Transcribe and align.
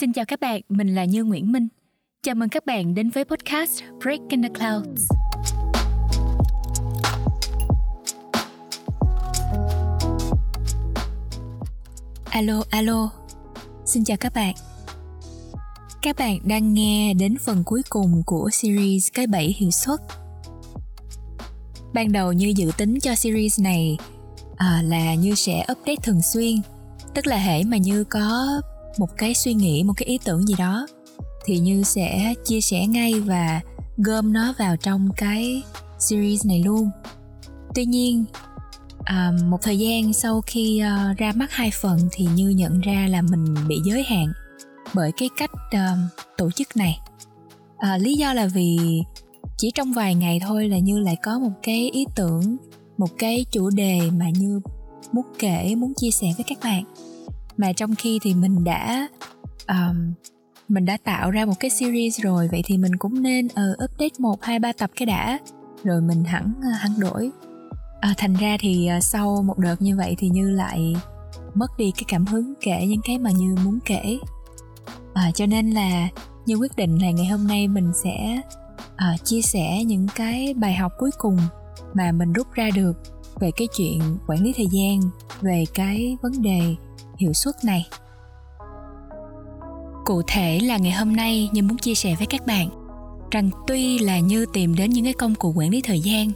Xin 0.00 0.12
chào 0.12 0.24
các 0.24 0.40
bạn, 0.40 0.60
mình 0.68 0.94
là 0.94 1.04
Như 1.04 1.24
Nguyễn 1.24 1.52
Minh. 1.52 1.68
Chào 2.22 2.34
mừng 2.34 2.48
các 2.48 2.66
bạn 2.66 2.94
đến 2.94 3.10
với 3.10 3.24
podcast 3.24 3.82
Breaking 4.02 4.42
the 4.42 4.48
Clouds. 4.48 5.10
Alo, 12.30 12.62
alo. 12.70 13.10
Xin 13.84 14.04
chào 14.04 14.16
các 14.20 14.32
bạn. 14.34 14.54
Các 16.02 16.16
bạn 16.18 16.38
đang 16.44 16.74
nghe 16.74 17.14
đến 17.14 17.38
phần 17.38 17.62
cuối 17.64 17.82
cùng 17.88 18.22
của 18.26 18.48
series 18.52 19.08
Cái 19.14 19.26
bẫy 19.26 19.54
hiệu 19.58 19.70
suất. 19.70 20.00
Ban 21.94 22.12
đầu 22.12 22.32
như 22.32 22.52
dự 22.56 22.70
tính 22.76 23.00
cho 23.00 23.14
series 23.14 23.60
này 23.60 23.98
à, 24.56 24.82
là 24.84 25.14
như 25.14 25.34
sẽ 25.34 25.60
update 25.72 25.96
thường 26.02 26.22
xuyên 26.22 26.56
tức 27.14 27.26
là 27.26 27.36
hệ 27.36 27.64
mà 27.64 27.76
như 27.76 28.04
có 28.04 28.60
một 29.00 29.16
cái 29.16 29.34
suy 29.34 29.54
nghĩ 29.54 29.82
một 29.82 29.92
cái 29.96 30.06
ý 30.06 30.18
tưởng 30.24 30.46
gì 30.46 30.54
đó 30.58 30.86
thì 31.44 31.58
như 31.58 31.82
sẽ 31.82 32.34
chia 32.44 32.60
sẻ 32.60 32.86
ngay 32.86 33.20
và 33.20 33.60
gom 33.96 34.32
nó 34.32 34.54
vào 34.58 34.76
trong 34.76 35.08
cái 35.16 35.62
series 35.98 36.46
này 36.46 36.62
luôn. 36.62 36.90
Tuy 37.74 37.84
nhiên 37.84 38.24
à, 39.04 39.32
một 39.48 39.58
thời 39.62 39.78
gian 39.78 40.12
sau 40.12 40.40
khi 40.40 40.82
uh, 40.82 41.18
ra 41.18 41.32
mắt 41.36 41.52
hai 41.52 41.70
phần 41.80 41.98
thì 42.12 42.28
như 42.34 42.48
nhận 42.48 42.80
ra 42.80 43.06
là 43.10 43.22
mình 43.22 43.54
bị 43.68 43.78
giới 43.84 44.04
hạn 44.04 44.32
bởi 44.94 45.12
cái 45.16 45.28
cách 45.38 45.50
uh, 45.54 45.98
tổ 46.38 46.50
chức 46.50 46.76
này. 46.76 46.98
À, 47.78 47.98
lý 47.98 48.14
do 48.14 48.32
là 48.32 48.46
vì 48.46 48.78
chỉ 49.58 49.70
trong 49.74 49.92
vài 49.92 50.14
ngày 50.14 50.40
thôi 50.46 50.68
là 50.68 50.78
như 50.78 50.98
lại 50.98 51.16
có 51.22 51.38
một 51.38 51.52
cái 51.62 51.90
ý 51.90 52.06
tưởng 52.16 52.56
một 52.98 53.10
cái 53.18 53.44
chủ 53.50 53.70
đề 53.70 54.00
mà 54.10 54.30
như 54.30 54.60
muốn 55.12 55.26
kể 55.38 55.74
muốn 55.74 55.92
chia 55.96 56.10
sẻ 56.10 56.26
với 56.36 56.44
các 56.48 56.58
bạn 56.62 56.84
mà 57.60 57.72
trong 57.72 57.94
khi 57.94 58.18
thì 58.22 58.34
mình 58.34 58.64
đã 58.64 59.08
um, 59.68 60.12
mình 60.68 60.84
đã 60.84 60.96
tạo 61.04 61.30
ra 61.30 61.44
một 61.44 61.54
cái 61.60 61.70
series 61.70 62.20
rồi 62.20 62.48
vậy 62.52 62.62
thì 62.64 62.78
mình 62.78 62.96
cũng 62.96 63.22
nên 63.22 63.46
uh, 63.46 63.84
update 63.84 64.18
một 64.18 64.44
hai 64.44 64.58
ba 64.58 64.72
tập 64.72 64.90
cái 64.96 65.06
đã 65.06 65.38
rồi 65.84 66.00
mình 66.00 66.24
hẳn 66.24 66.52
uh, 66.58 66.80
hẳn 66.80 66.92
đổi. 67.00 67.30
À, 68.00 68.14
thành 68.16 68.34
ra 68.34 68.56
thì 68.60 68.88
uh, 68.96 69.04
sau 69.04 69.42
một 69.42 69.58
đợt 69.58 69.82
như 69.82 69.96
vậy 69.96 70.14
thì 70.18 70.28
như 70.28 70.50
lại 70.50 70.96
mất 71.54 71.70
đi 71.78 71.92
cái 71.96 72.04
cảm 72.08 72.26
hứng 72.26 72.54
kể 72.60 72.86
những 72.86 73.00
cái 73.04 73.18
mà 73.18 73.30
như 73.30 73.54
muốn 73.64 73.78
kể. 73.84 74.18
À, 75.14 75.30
cho 75.34 75.46
nên 75.46 75.70
là 75.70 76.08
như 76.46 76.54
quyết 76.54 76.76
định 76.76 77.02
là 77.02 77.10
ngày 77.10 77.26
hôm 77.26 77.46
nay 77.46 77.68
mình 77.68 77.92
sẽ 78.04 78.40
uh, 78.84 79.24
chia 79.24 79.42
sẻ 79.42 79.84
những 79.84 80.06
cái 80.14 80.54
bài 80.54 80.74
học 80.74 80.92
cuối 80.98 81.10
cùng 81.18 81.38
mà 81.94 82.12
mình 82.12 82.32
rút 82.32 82.52
ra 82.52 82.70
được 82.74 82.92
về 83.40 83.50
cái 83.56 83.68
chuyện 83.76 84.00
quản 84.26 84.42
lý 84.42 84.52
thời 84.56 84.66
gian 84.66 85.00
về 85.40 85.64
cái 85.74 86.16
vấn 86.22 86.42
đề 86.42 86.76
hiệu 87.20 87.32
suất 87.32 87.64
này. 87.64 87.88
Cụ 90.04 90.22
thể 90.26 90.60
là 90.62 90.76
ngày 90.76 90.92
hôm 90.92 91.16
nay 91.16 91.48
như 91.52 91.62
muốn 91.62 91.78
chia 91.78 91.94
sẻ 91.94 92.14
với 92.18 92.26
các 92.26 92.46
bạn 92.46 92.68
rằng 93.30 93.50
tuy 93.66 93.98
là 93.98 94.18
như 94.18 94.46
tìm 94.52 94.74
đến 94.74 94.90
những 94.90 95.04
cái 95.04 95.12
công 95.12 95.34
cụ 95.34 95.52
quản 95.56 95.70
lý 95.70 95.80
thời 95.80 96.00
gian 96.00 96.30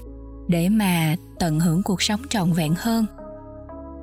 để 0.49 0.69
mà 0.69 1.17
tận 1.39 1.61
hưởng 1.61 1.83
cuộc 1.83 2.03
sống 2.03 2.21
trọn 2.31 2.53
vẹn 2.53 2.75
hơn. 2.79 3.07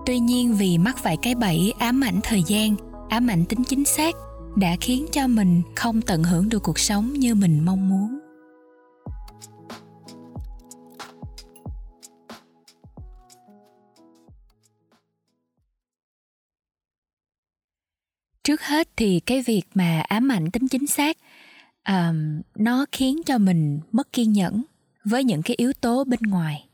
Tuy 0.06 0.20
nhiên 0.20 0.54
vì 0.54 0.78
mắc 0.78 0.98
phải 0.98 1.18
cái 1.22 1.36
bẫy 1.36 1.74
ám 1.80 2.04
ảnh 2.04 2.20
thời 2.24 2.44
gian, 2.44 2.76
ám 3.10 3.28
ảnh 3.28 3.46
tính 3.46 3.64
chính 3.64 3.86
xác 3.86 4.16
đã 4.56 4.76
khiến 4.82 5.06
cho 5.12 5.28
mình 5.28 5.62
không 5.76 6.02
tận 6.02 6.24
hưởng 6.24 6.50
được 6.50 6.64
cuộc 6.64 6.80
sống 6.80 7.14
như 7.14 7.36
mình 7.36 7.66
mong 7.66 7.90
muốn. 7.90 8.21
Trước 18.44 18.62
hết 18.62 18.90
thì 18.96 19.20
cái 19.20 19.42
việc 19.42 19.64
mà 19.74 20.00
ám 20.00 20.32
ảnh 20.32 20.52
tính 20.52 20.68
chính 20.68 20.88
xác 20.88 21.18
um, 21.88 22.42
nó 22.56 22.86
khiến 22.92 23.22
cho 23.26 23.38
mình 23.38 23.80
mất 23.92 24.14
kiên 24.14 24.34
nhẫn 24.34 24.64
với 25.04 25.24
những 25.24 25.42
cái 25.42 25.56
yếu 25.58 25.74
tố 25.74 26.04
bên 26.04 26.20
ngoài. 26.22 26.66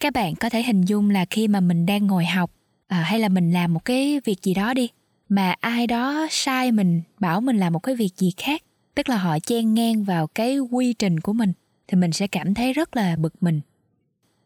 Các 0.00 0.12
bạn 0.12 0.34
có 0.34 0.48
thể 0.48 0.62
hình 0.62 0.82
dung 0.82 1.10
là 1.10 1.24
khi 1.30 1.48
mà 1.48 1.60
mình 1.60 1.86
đang 1.86 2.06
ngồi 2.06 2.24
học 2.24 2.50
à, 2.88 3.02
hay 3.02 3.18
là 3.18 3.28
mình 3.28 3.52
làm 3.52 3.74
một 3.74 3.84
cái 3.84 4.20
việc 4.24 4.42
gì 4.42 4.54
đó 4.54 4.74
đi 4.74 4.88
mà 5.28 5.54
ai 5.60 5.86
đó 5.86 6.26
sai 6.30 6.72
mình 6.72 7.02
bảo 7.18 7.40
mình 7.40 7.56
làm 7.58 7.72
một 7.72 7.78
cái 7.78 7.94
việc 7.94 8.16
gì 8.16 8.32
khác 8.36 8.62
tức 8.94 9.08
là 9.08 9.16
họ 9.16 9.38
chen 9.38 9.74
ngang 9.74 10.04
vào 10.04 10.26
cái 10.26 10.58
quy 10.58 10.92
trình 10.92 11.20
của 11.20 11.32
mình 11.32 11.52
thì 11.88 11.96
mình 11.96 12.12
sẽ 12.12 12.26
cảm 12.26 12.54
thấy 12.54 12.72
rất 12.72 12.96
là 12.96 13.16
bực 13.16 13.42
mình. 13.42 13.60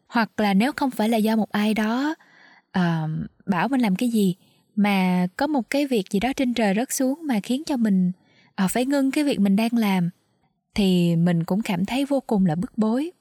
Hoặc 0.07 0.39
là 0.39 0.53
nếu 0.53 0.71
không 0.75 0.91
phải 0.91 1.09
là 1.09 1.17
do 1.17 1.35
một 1.35 1.51
ai 1.51 1.73
đó 1.73 2.15
uh, 2.77 3.09
bảo 3.45 3.67
mình 3.67 3.81
làm 3.81 3.95
cái 3.95 4.09
gì 4.09 4.35
mà 4.77 5.27
có 5.37 5.47
một 5.47 5.69
cái 5.69 5.87
việc 5.87 6.09
gì 6.09 6.19
đó 6.19 6.33
trên 6.33 6.53
trời 6.53 6.73
rớt 6.75 6.91
xuống 6.91 7.19
mà 7.23 7.39
khiến 7.39 7.63
cho 7.65 7.77
mình 7.77 8.11
à, 8.55 8.67
phải 8.67 8.85
ngưng 8.85 9.11
cái 9.11 9.23
việc 9.23 9.39
mình 9.39 9.55
đang 9.55 9.73
làm 9.73 10.09
thì 10.75 11.15
mình 11.15 11.43
cũng 11.43 11.61
cảm 11.61 11.85
thấy 11.85 12.05
vô 12.05 12.19
cùng 12.27 12.45
là 12.45 12.55
bức 12.55 12.77
bối. 12.77 13.11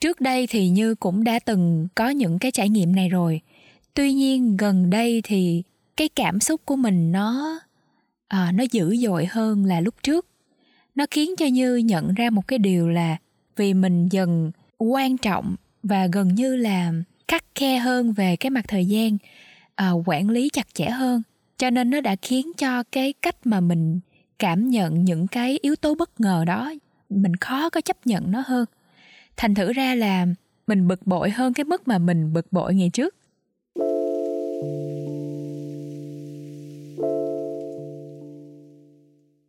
Trước 0.00 0.20
đây 0.20 0.46
thì 0.46 0.68
như 0.68 0.94
cũng 0.94 1.24
đã 1.24 1.38
từng 1.38 1.88
có 1.94 2.08
những 2.08 2.38
cái 2.38 2.50
trải 2.50 2.68
nghiệm 2.68 2.96
này 2.96 3.08
rồi. 3.08 3.40
Tuy 3.94 4.12
nhiên 4.12 4.56
gần 4.56 4.90
đây 4.90 5.20
thì 5.24 5.62
cái 5.96 6.08
cảm 6.08 6.40
xúc 6.40 6.60
của 6.64 6.76
mình 6.76 7.12
nó 7.12 7.60
à, 8.28 8.52
nó 8.52 8.64
dữ 8.72 8.96
dội 8.96 9.26
hơn 9.26 9.64
là 9.64 9.80
lúc 9.80 9.94
trước. 10.02 10.26
Nó 10.94 11.06
khiến 11.10 11.36
cho 11.36 11.46
như 11.46 11.76
nhận 11.76 12.14
ra 12.14 12.30
một 12.30 12.48
cái 12.48 12.58
điều 12.58 12.88
là 12.88 13.16
vì 13.56 13.74
mình 13.74 14.08
dần 14.08 14.50
quan 14.78 15.16
trọng 15.16 15.56
và 15.82 16.06
gần 16.06 16.34
như 16.34 16.56
là 16.56 16.92
khắc 17.30 17.44
khe 17.54 17.78
hơn 17.78 18.12
về 18.12 18.36
cái 18.36 18.50
mặt 18.50 18.64
thời 18.68 18.86
gian 18.86 19.18
uh, 19.82 20.08
quản 20.08 20.30
lý 20.30 20.48
chặt 20.48 20.66
chẽ 20.74 20.84
hơn. 20.84 21.22
Cho 21.58 21.70
nên 21.70 21.90
nó 21.90 22.00
đã 22.00 22.16
khiến 22.22 22.52
cho 22.58 22.82
cái 22.92 23.12
cách 23.12 23.36
mà 23.44 23.60
mình 23.60 24.00
cảm 24.38 24.70
nhận 24.70 25.04
những 25.04 25.26
cái 25.26 25.58
yếu 25.62 25.76
tố 25.76 25.94
bất 25.94 26.20
ngờ 26.20 26.44
đó 26.46 26.72
mình 27.08 27.36
khó 27.36 27.70
có 27.70 27.80
chấp 27.80 28.06
nhận 28.06 28.30
nó 28.30 28.42
hơn. 28.46 28.64
Thành 29.36 29.54
thử 29.54 29.72
ra 29.72 29.94
là 29.94 30.26
mình 30.66 30.88
bực 30.88 31.06
bội 31.06 31.30
hơn 31.30 31.52
cái 31.52 31.64
mức 31.64 31.88
mà 31.88 31.98
mình 31.98 32.32
bực 32.32 32.52
bội 32.52 32.74
ngày 32.74 32.90
trước. 32.90 33.14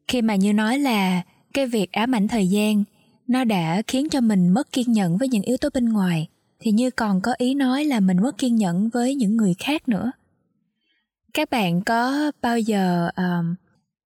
Khi 0.08 0.22
mà 0.22 0.36
như 0.36 0.54
nói 0.54 0.80
là 0.80 1.22
cái 1.54 1.68
việc 1.68 1.92
ám 1.92 2.16
ảnh 2.16 2.28
thời 2.28 2.48
gian 2.48 2.84
nó 3.28 3.44
đã 3.44 3.82
khiến 3.88 4.10
cho 4.10 4.22
mình 4.22 4.50
mất 4.50 4.72
kiên 4.72 4.92
nhẫn 4.92 5.18
với 5.18 5.28
những 5.28 5.44
yếu 5.44 5.58
tố 5.58 5.70
bên 5.74 5.90
ngoài 5.90 6.28
thì 6.62 6.72
như 6.72 6.92
còn 6.92 7.22
có 7.22 7.34
ý 7.38 7.56
nói 7.56 7.86
là 7.86 8.00
mình 8.00 8.18
mất 8.22 8.38
kiên 8.38 8.56
nhẫn 8.56 8.90
với 8.90 9.16
những 9.16 9.38
người 9.38 9.54
khác 9.60 9.90
nữa. 9.90 10.12
Các 11.34 11.50
bạn 11.50 11.82
có 11.82 12.32
bao 12.42 12.60
giờ 12.60 13.10
um, 13.16 13.56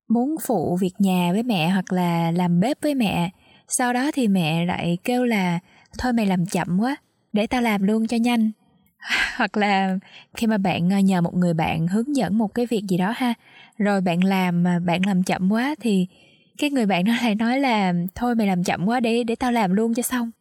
muốn 0.08 0.36
phụ 0.46 0.78
việc 0.82 0.94
nhà 1.00 1.30
với 1.34 1.44
mẹ 1.44 1.70
hoặc 1.70 1.94
là 1.94 2.32
làm 2.32 2.60
bếp 2.60 2.82
với 2.82 2.96
mẹ? 2.96 3.30
Sau 3.68 3.94
đó 3.94 4.12
thì 4.14 4.28
mẹ 4.28 4.66
lại 4.66 4.98
kêu 5.04 5.26
là 5.26 5.60
thôi 5.98 6.14
mày 6.14 6.26
làm 6.26 6.46
chậm 6.46 6.80
quá 6.80 6.96
để 7.34 7.48
tao 7.48 7.62
làm 7.62 7.84
luôn 7.84 8.08
cho 8.08 8.18
nhanh. 8.18 8.52
Hoặc 9.36 9.58
là 9.58 9.98
khi 10.38 10.48
mà 10.48 10.58
bạn 10.58 10.90
ờ, 10.90 11.00
nhờ 11.00 11.22
một 11.22 11.36
người 11.36 11.54
bạn 11.54 11.88
hướng 11.88 12.16
dẫn 12.16 12.38
một 12.38 12.54
cái 12.54 12.66
việc 12.66 12.84
gì 12.90 12.98
đó 12.98 13.14
ha 13.16 13.34
rồi 13.78 14.02
bạn 14.02 14.24
làm 14.24 14.64
mà 14.64 14.80
bạn 14.80 15.02
làm 15.06 15.24
chậm 15.24 15.52
quá 15.52 15.76
thì 15.82 16.08
cái 16.58 16.70
người 16.70 16.86
bạn 16.86 17.06
nó 17.06 17.14
lại 17.22 17.36
nói 17.36 17.60
là 17.60 17.94
thôi 18.16 18.36
mày 18.36 18.48
làm 18.48 18.64
chậm 18.64 18.86
quá 18.86 19.00
để 19.00 19.24
để 19.24 19.36
tao 19.36 19.52
làm 19.52 19.74
luôn 19.74 19.94
cho 19.94 20.04
xong 20.04 20.32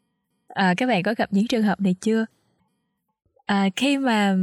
à, 0.54 0.74
các 0.76 0.86
bạn 0.86 1.02
có 1.02 1.14
gặp 1.18 1.32
những 1.32 1.46
trường 1.46 1.62
hợp 1.62 1.80
này 1.80 1.94
chưa? 2.00 2.26
À, 3.46 3.68
khi 3.76 3.98
mà 3.98 4.36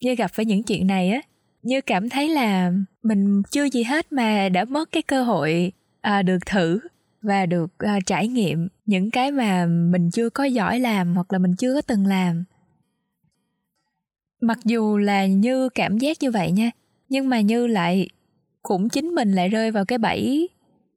như 0.00 0.14
gặp 0.14 0.30
phải 0.34 0.44
những 0.44 0.62
chuyện 0.62 0.86
này 0.86 1.10
á 1.10 1.20
như 1.62 1.80
cảm 1.80 2.08
thấy 2.08 2.28
là 2.28 2.72
mình 3.02 3.42
chưa 3.50 3.64
gì 3.64 3.82
hết 3.82 4.12
mà 4.12 4.48
đã 4.48 4.64
mất 4.64 4.92
cái 4.92 5.02
cơ 5.02 5.22
hội 5.22 5.72
à, 6.00 6.22
được 6.22 6.38
thử 6.46 6.80
và 7.22 7.46
được 7.46 7.78
à, 7.78 7.98
trải 8.06 8.28
nghiệm 8.28 8.68
những 8.86 9.10
cái 9.10 9.32
mà 9.32 9.66
mình 9.66 10.10
chưa 10.10 10.30
có 10.30 10.44
giỏi 10.44 10.80
làm 10.80 11.14
hoặc 11.14 11.32
là 11.32 11.38
mình 11.38 11.54
chưa 11.58 11.74
có 11.74 11.80
từng 11.80 12.06
làm. 12.06 12.44
Mặc 14.40 14.58
dù 14.64 14.98
là 14.98 15.26
như 15.26 15.68
cảm 15.68 15.98
giác 15.98 16.16
như 16.20 16.30
vậy 16.30 16.50
nha 16.50 16.70
nhưng 17.08 17.28
mà 17.28 17.40
như 17.40 17.66
lại 17.66 18.08
cũng 18.62 18.88
chính 18.88 19.08
mình 19.08 19.32
lại 19.32 19.48
rơi 19.48 19.70
vào 19.70 19.84
cái 19.84 19.98
bẫy 19.98 20.48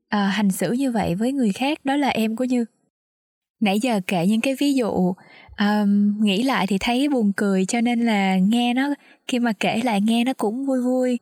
à, 0.10 0.28
hành 0.28 0.52
xử 0.52 0.72
như 0.72 0.92
vậy 0.92 1.16
với 1.16 1.32
người 1.32 1.52
khác 1.52 1.86
đó 1.86 1.96
là 1.96 2.08
em 2.08 2.36
của 2.36 2.44
như 2.44 2.66
nãy 3.60 3.80
giờ 3.80 4.00
kể 4.08 4.28
những 4.28 4.42
cái 4.42 4.56
ví 4.60 4.74
dụ 4.74 5.14
um, 5.58 6.22
nghĩ 6.22 6.44
lại 6.44 6.68
thì 6.68 6.78
thấy 6.80 7.10
buồn 7.10 7.32
cười 7.38 7.66
cho 7.66 7.82
nên 7.82 8.06
là 8.06 8.38
nghe 8.38 8.74
nó 8.74 8.90
khi 9.28 9.40
mà 9.40 9.54
kể 9.60 9.82
lại 9.84 10.02
nghe 10.02 10.24
nó 10.24 10.34
cũng 10.34 10.66
vui 10.66 10.82
vui. 10.82 11.20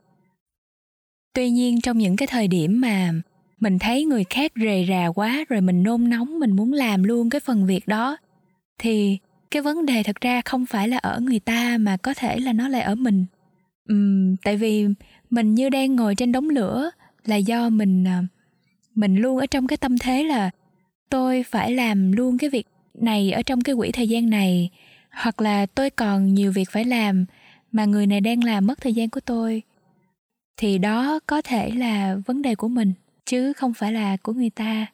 Tuy 1.33 1.49
nhiên 1.49 1.81
trong 1.81 1.97
những 1.97 2.15
cái 2.15 2.27
thời 2.27 2.47
điểm 2.47 2.81
mà 2.81 3.11
mình 3.59 3.79
thấy 3.79 4.05
người 4.05 4.23
khác 4.29 4.51
rề 4.55 4.85
rà 4.89 5.07
quá 5.07 5.45
rồi 5.49 5.61
mình 5.61 5.83
nôn 5.83 6.09
nóng 6.09 6.39
mình 6.39 6.55
muốn 6.55 6.73
làm 6.73 7.03
luôn 7.03 7.29
cái 7.29 7.39
phần 7.39 7.65
việc 7.65 7.87
đó 7.87 8.17
thì 8.79 9.17
cái 9.51 9.61
vấn 9.61 9.85
đề 9.85 10.03
thật 10.03 10.21
ra 10.21 10.41
không 10.45 10.65
phải 10.65 10.87
là 10.87 10.97
ở 10.97 11.19
người 11.19 11.39
ta 11.39 11.77
mà 11.79 11.97
có 11.97 12.13
thể 12.13 12.39
là 12.39 12.53
nó 12.53 12.67
lại 12.67 12.81
ở 12.81 12.95
mình. 12.95 13.25
Um, 13.89 14.35
tại 14.43 14.57
vì 14.57 14.87
mình 15.29 15.55
như 15.55 15.69
đang 15.69 15.95
ngồi 15.95 16.15
trên 16.15 16.31
đống 16.31 16.49
lửa 16.49 16.89
là 17.25 17.35
do 17.35 17.69
mình 17.69 18.07
à, 18.07 18.23
mình 18.95 19.15
luôn 19.15 19.37
ở 19.37 19.45
trong 19.45 19.67
cái 19.67 19.77
tâm 19.77 19.97
thế 19.97 20.23
là 20.23 20.49
tôi 21.13 21.43
phải 21.43 21.71
làm 21.71 22.11
luôn 22.11 22.37
cái 22.37 22.49
việc 22.49 22.67
này 22.93 23.31
ở 23.31 23.41
trong 23.41 23.61
cái 23.61 23.75
quỹ 23.75 23.91
thời 23.91 24.07
gian 24.07 24.29
này, 24.29 24.69
hoặc 25.11 25.41
là 25.41 25.65
tôi 25.65 25.89
còn 25.89 26.33
nhiều 26.33 26.51
việc 26.51 26.69
phải 26.69 26.85
làm 26.85 27.25
mà 27.71 27.85
người 27.85 28.07
này 28.07 28.21
đang 28.21 28.43
làm 28.43 28.67
mất 28.67 28.81
thời 28.81 28.93
gian 28.93 29.09
của 29.09 29.19
tôi, 29.19 29.61
thì 30.57 30.77
đó 30.77 31.19
có 31.27 31.41
thể 31.41 31.71
là 31.71 32.15
vấn 32.25 32.41
đề 32.41 32.55
của 32.55 32.67
mình, 32.67 32.93
chứ 33.25 33.53
không 33.53 33.73
phải 33.73 33.91
là 33.93 34.17
của 34.23 34.33
người 34.33 34.49
ta. 34.49 34.85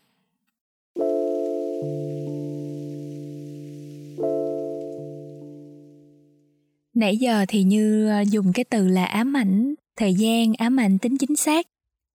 Nãy 6.94 7.18
giờ 7.18 7.45
thì 7.48 7.63
như 7.63 8.10
ờ, 8.10 8.21
dùng 8.21 8.54
cái 8.54 8.66
từ 8.69 8.88
là 8.88 9.06
ám 9.06 9.38
ảnh 9.38 9.74
thời 9.95 10.13
gian, 10.13 10.54
ám 10.54 10.80
ảnh 10.80 10.98
tính 10.98 11.18
chính 11.18 11.36
xác, 11.36 11.68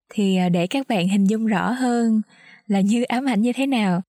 thì 0.09 0.37
ờ, 0.37 0.49
để 0.49 0.67
các 0.67 0.87
bạn 0.87 1.07
hình 1.07 1.25
dung 1.25 1.45
rõ 1.45 1.71
hơn 1.71 2.21
là 2.67 2.81
như 2.81 3.03
ám 3.03 3.25
ảnh 3.25 3.41
như 3.41 3.53
thế 3.53 3.67
nào? 3.67 4.01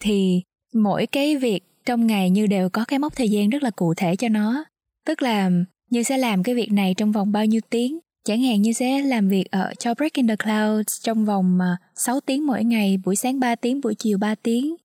Thì 0.00 0.42
mỗi 0.74 1.06
cái 1.06 1.36
việc 1.36 1.60
trong 1.86 2.06
ngày 2.06 2.30
như 2.30 2.46
đều 2.46 2.68
có 2.70 2.84
cái 2.84 2.98
mốc 2.98 3.16
thời 3.16 3.28
gian 3.28 3.48
rất 3.48 3.62
là 3.62 3.70
cụ 3.70 3.94
thể 3.94 4.16
cho 4.16 4.28
nó. 4.28 4.64
Tức 5.06 5.22
là 5.22 5.50
như 5.90 6.02
sẽ 6.02 6.18
làm 6.18 6.42
cái 6.42 6.54
việc 6.54 6.72
này 6.72 6.94
trong 6.94 7.12
vòng 7.12 7.32
bao 7.32 7.46
nhiêu 7.46 7.60
tiếng? 7.70 7.98
Chẳng 8.24 8.42
hạn 8.42 8.62
như 8.62 8.72
sẽ 8.72 9.02
làm 9.02 9.28
việc 9.28 9.50
ở 9.50 9.74
cho 9.78 9.94
Breaking 9.94 10.28
the 10.28 10.36
Clouds 10.36 11.02
trong 11.02 11.24
vòng 11.24 11.58
à, 11.60 11.76
6 11.96 12.20
tiếng 12.20 12.46
mỗi 12.46 12.64
ngày 12.64 12.98
buổi 13.04 13.16
sáng 13.16 13.40
3 13.40 13.54
tiếng 13.54 13.80
buổi 13.80 13.94
chiều 13.94 14.18
3 14.18 14.34
tiếng. 14.34 14.76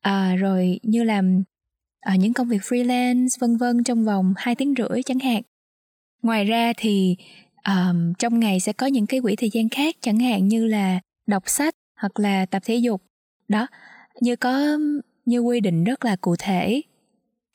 À, 0.00 0.34
rồi 0.34 0.80
như 0.82 1.04
làm 1.04 1.42
ở 2.00 2.14
những 2.14 2.32
công 2.32 2.48
việc 2.48 2.62
freelance 2.62 3.28
vân 3.40 3.56
vân 3.56 3.84
trong 3.84 4.04
vòng 4.04 4.34
2 4.36 4.54
tiếng 4.54 4.74
rưỡi 4.78 5.02
chẳng 5.02 5.18
hạn. 5.18 5.42
Ngoài 6.22 6.44
ra 6.44 6.72
thì 6.76 7.16
um, 7.66 8.12
trong 8.18 8.40
ngày 8.40 8.60
sẽ 8.60 8.72
có 8.72 8.86
những 8.86 9.06
cái 9.06 9.20
quỹ 9.20 9.36
thời 9.36 9.50
gian 9.50 9.68
khác 9.68 9.96
chẳng 10.00 10.18
hạn 10.18 10.48
như 10.48 10.66
là 10.66 11.00
đọc 11.26 11.42
sách 11.46 11.74
hoặc 12.02 12.20
là 12.20 12.46
tập 12.46 12.62
thể 12.66 12.74
dục. 12.76 13.02
Đó 13.48 13.66
như 14.20 14.36
có 14.36 14.78
như 15.26 15.38
quy 15.38 15.60
định 15.60 15.84
rất 15.84 16.04
là 16.04 16.16
cụ 16.16 16.36
thể. 16.38 16.80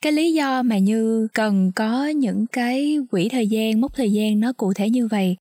Cái 0.02 0.12
lý 0.12 0.32
do 0.32 0.62
mà 0.62 0.78
như 0.78 1.28
cần 1.34 1.72
có 1.74 2.06
những 2.06 2.46
cái 2.46 2.98
quỹ 3.10 3.28
thời 3.28 3.46
gian 3.46 3.80
mốc 3.80 3.94
thời 3.94 4.12
gian 4.12 4.40
nó 4.40 4.52
cụ 4.52 4.72
thể 4.72 4.90
như 4.90 5.06
vậy 5.06 5.36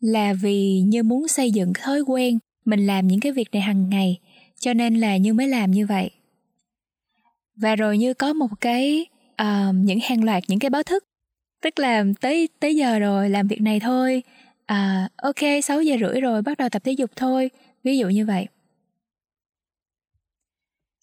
là 0.00 0.32
vì 0.42 0.80
như 0.80 1.02
muốn 1.02 1.28
xây 1.28 1.50
dựng 1.50 1.72
thói 1.72 2.00
quen 2.00 2.38
mình 2.64 2.86
làm 2.86 3.08
những 3.08 3.20
cái 3.20 3.32
việc 3.32 3.48
này 3.52 3.62
hàng 3.62 3.90
ngày 3.90 4.18
cho 4.60 4.74
nên 4.74 4.94
là 4.94 5.16
như 5.16 5.34
mới 5.34 5.48
làm 5.48 5.70
như 5.70 5.86
vậy. 5.86 6.10
Và 7.56 7.76
rồi 7.76 7.98
như 7.98 8.14
có 8.14 8.32
một 8.32 8.60
cái 8.60 9.06
uh, 9.42 9.74
những 9.74 9.98
hàng 10.02 10.24
loạt 10.24 10.42
những 10.48 10.58
cái 10.58 10.70
báo 10.70 10.82
thức 10.82 11.04
tức 11.62 11.78
là 11.78 12.04
tới 12.20 12.48
tới 12.60 12.76
giờ 12.76 12.98
rồi 12.98 13.30
làm 13.30 13.48
việc 13.48 13.60
này 13.60 13.80
thôi 13.80 14.22
à 14.66 15.08
ok 15.16 15.36
6 15.64 15.82
giờ 15.82 15.96
rưỡi 16.00 16.20
rồi 16.20 16.42
bắt 16.42 16.58
đầu 16.58 16.68
tập 16.68 16.82
thể 16.84 16.92
dục 16.92 17.10
thôi 17.16 17.50
ví 17.84 17.98
dụ 17.98 18.08
như 18.08 18.26
vậy. 18.26 18.46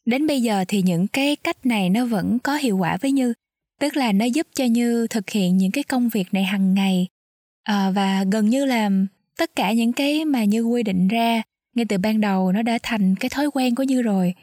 Đến 0.05 0.27
bây 0.27 0.41
giờ 0.41 0.65
thì 0.67 0.81
những 0.81 1.07
cái 1.07 1.35
cách 1.35 1.65
này 1.65 1.89
nó 1.89 2.05
vẫn 2.05 2.39
có 2.39 2.55
hiệu 2.55 2.77
quả 2.77 2.97
với 3.01 3.11
như. 3.11 3.33
Tức 3.79 3.97
là 3.97 4.11
nó 4.11 4.25
giúp 4.25 4.47
cho 4.53 4.65
như 4.65 5.07
thực 5.07 5.29
hiện 5.29 5.57
những 5.57 5.71
cái 5.71 5.83
công 5.83 6.09
việc 6.09 6.33
này 6.33 6.43
hàng 6.43 6.73
ngày. 6.73 7.07
À, 7.63 7.91
và 7.91 8.23
gần 8.31 8.49
như 8.49 8.65
là 8.65 8.89
tất 9.37 9.55
cả 9.55 9.73
những 9.73 9.93
cái 9.93 10.25
mà 10.25 10.43
như 10.43 10.61
quy 10.63 10.83
định 10.83 11.07
ra 11.07 11.41
ngay 11.75 11.85
từ 11.89 11.97
ban 11.97 12.21
đầu 12.21 12.51
nó 12.51 12.61
đã 12.61 12.79
thành 12.83 13.15
cái 13.15 13.29
thói 13.29 13.47
quen 13.53 13.75
của 13.75 13.83
như 13.83 14.01
rồi. 14.01 14.33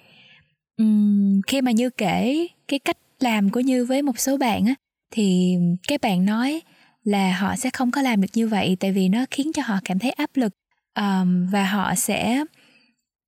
Uhm, 0.82 1.40
khi 1.46 1.60
mà 1.60 1.70
như 1.70 1.90
kể 1.90 2.46
cái 2.68 2.78
cách 2.78 2.98
làm 3.20 3.50
của 3.50 3.60
như 3.60 3.84
với 3.84 4.02
một 4.02 4.18
số 4.18 4.36
bạn 4.36 4.66
á 4.66 4.74
thì 5.12 5.56
các 5.88 6.00
bạn 6.00 6.24
nói 6.24 6.60
là 7.04 7.36
họ 7.38 7.56
sẽ 7.56 7.70
không 7.70 7.90
có 7.90 8.02
làm 8.02 8.20
được 8.20 8.28
như 8.34 8.48
vậy 8.48 8.76
tại 8.80 8.92
vì 8.92 9.08
nó 9.08 9.24
khiến 9.30 9.52
cho 9.52 9.62
họ 9.66 9.78
cảm 9.84 9.98
thấy 9.98 10.10
áp 10.10 10.30
lực 10.34 10.52
um, 10.96 11.46
và 11.50 11.64
họ 11.64 11.94
sẽ 11.94 12.44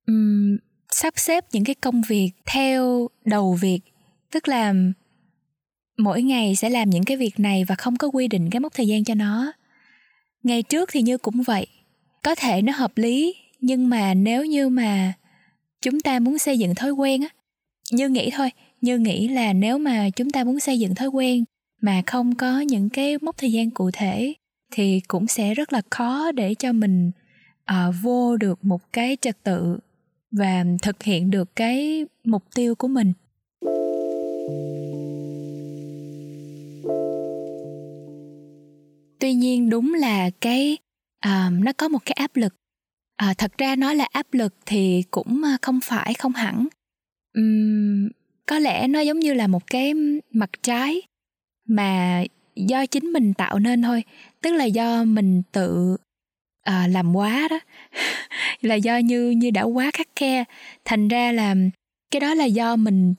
um, 0.07 0.57
sắp 0.91 1.13
xếp 1.17 1.45
những 1.51 1.63
cái 1.63 1.75
công 1.75 2.01
việc 2.01 2.31
theo 2.45 3.07
đầu 3.25 3.53
việc. 3.53 3.79
Tức 4.31 4.47
là 4.47 4.73
mỗi 5.97 6.21
ngày 6.21 6.55
sẽ 6.55 6.69
làm 6.69 6.89
những 6.89 7.03
cái 7.03 7.17
việc 7.17 7.39
này 7.39 7.63
và 7.63 7.75
không 7.75 7.95
có 7.95 8.07
quy 8.07 8.27
định 8.27 8.49
cái 8.49 8.59
mốc 8.59 8.73
thời 8.73 8.87
gian 8.87 9.03
cho 9.03 9.13
nó. 9.13 9.51
Ngày 10.43 10.63
trước 10.63 10.89
thì 10.91 11.01
như 11.01 11.17
cũng 11.17 11.41
vậy. 11.41 11.67
Có 12.23 12.35
thể 12.35 12.61
nó 12.61 12.73
hợp 12.73 12.91
lý 12.95 13.35
nhưng 13.61 13.89
mà 13.89 14.13
nếu 14.13 14.45
như 14.45 14.69
mà 14.69 15.13
chúng 15.81 15.99
ta 15.99 16.19
muốn 16.19 16.37
xây 16.39 16.59
dựng 16.59 16.75
thói 16.75 16.91
quen 16.91 17.21
á 17.21 17.29
như 17.91 18.09
nghĩ 18.09 18.29
thôi 18.33 18.51
như 18.81 18.97
nghĩ 18.97 19.27
là 19.27 19.53
nếu 19.53 19.77
mà 19.77 20.09
chúng 20.09 20.29
ta 20.29 20.43
muốn 20.43 20.59
xây 20.59 20.79
dựng 20.79 20.95
thói 20.95 21.07
quen 21.07 21.43
mà 21.81 22.01
không 22.05 22.35
có 22.35 22.59
những 22.59 22.89
cái 22.89 23.17
mốc 23.21 23.37
thời 23.37 23.51
gian 23.51 23.71
cụ 23.71 23.91
thể 23.93 24.33
thì 24.71 25.01
cũng 25.07 25.27
sẽ 25.27 25.53
rất 25.53 25.73
là 25.73 25.81
khó 25.89 26.31
để 26.31 26.55
cho 26.55 26.73
mình 26.73 27.11
uh, 27.73 27.95
vô 28.01 28.37
được 28.37 28.65
một 28.65 28.93
cái 28.93 29.17
trật 29.21 29.43
tự 29.43 29.79
và 30.31 30.65
thực 30.81 31.03
hiện 31.03 31.31
được 31.31 31.55
cái 31.55 32.05
mục 32.23 32.43
tiêu 32.55 32.75
của 32.75 32.87
mình. 32.87 33.13
Tuy 39.19 39.33
nhiên 39.33 39.69
đúng 39.69 39.93
là 39.93 40.29
cái 40.41 40.77
uh, 41.25 41.63
nó 41.63 41.73
có 41.77 41.87
một 41.87 41.99
cái 42.05 42.13
áp 42.13 42.35
lực. 42.35 42.53
Uh, 43.29 43.37
thật 43.37 43.51
ra 43.57 43.75
nói 43.75 43.95
là 43.95 44.07
áp 44.11 44.27
lực 44.31 44.55
thì 44.65 45.03
cũng 45.11 45.43
không 45.61 45.79
phải 45.83 46.13
không 46.13 46.33
hẳn. 46.33 46.67
Um, 47.35 48.07
có 48.45 48.59
lẽ 48.59 48.87
nó 48.87 48.99
giống 48.99 49.19
như 49.19 49.33
là 49.33 49.47
một 49.47 49.67
cái 49.67 49.93
mặt 50.31 50.49
trái 50.63 51.01
mà 51.67 52.23
do 52.55 52.85
chính 52.85 53.05
mình 53.05 53.33
tạo 53.33 53.59
nên 53.59 53.81
thôi. 53.81 54.03
Tức 54.41 54.53
là 54.53 54.65
do 54.65 55.03
mình 55.03 55.41
tự 55.51 55.97
à, 56.69 56.87
làm 56.87 57.15
quá 57.15 57.47
đó. 57.49 57.59
Là 58.61 58.75
do 58.75 58.97
như 58.97 59.29
như 59.29 59.51
đã 59.51 59.63
quá 59.63 59.91
khắc 59.93 60.07
khe. 60.15 60.43
Thành 60.85 61.07
ra 61.07 61.31
là 61.31 61.55
cái 62.11 62.19
đó 62.19 62.33
là 62.33 62.45
do 62.45 62.75
mình 62.75 63.13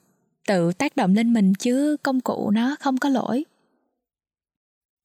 tự 0.46 0.72
tác 0.72 0.96
động 0.96 1.14
lên 1.14 1.32
mình 1.32 1.54
chứ 1.54 1.96
công 2.02 2.20
cụ 2.20 2.50
nó 2.50 2.76
không 2.80 2.98
có 2.98 3.08
lỗi. 3.08 3.44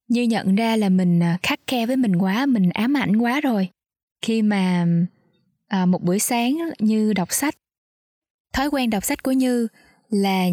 Như 0.08 0.24
nhận 0.24 0.56
ra 0.56 0.76
là 0.76 0.90
mình 0.90 1.24
à, 1.24 1.38
khắc 1.44 1.60
khe 1.68 1.86
với 1.86 1.96
mình 1.96 2.16
quá 2.16 2.46
mình 2.46 2.70
ám 2.70 2.98
ảnh 2.98 3.18
quá 3.18 3.42
rồi. 3.42 3.70
Khi 4.22 4.42
mà 4.42 4.86
à, 5.68 5.86
một 5.86 6.04
buổi 6.04 6.20
sáng 6.20 6.58
như 6.80 7.14
đọc 7.14 7.34
sách 7.34 7.56
thói 8.54 8.68
quen 8.68 8.90
đọc 8.90 9.06
sách 9.06 9.24
của 9.24 9.32
như 9.32 9.68
là 10.10 10.46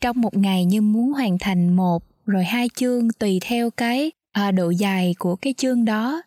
trong 0.00 0.20
một 0.20 0.36
ngày 0.36 0.64
như 0.64 0.82
muốn 0.82 1.12
hoàn 1.12 1.38
thành 1.38 1.76
một 1.76 2.04
rồi 2.26 2.44
hai 2.44 2.68
chương 2.74 3.08
tùy 3.18 3.38
theo 3.42 3.70
cái 3.70 4.12
à, 4.32 4.50
độ 4.50 4.70
dài 4.70 5.14
của 5.18 5.36
cái 5.36 5.54
chương 5.56 5.84
đó 5.84 6.22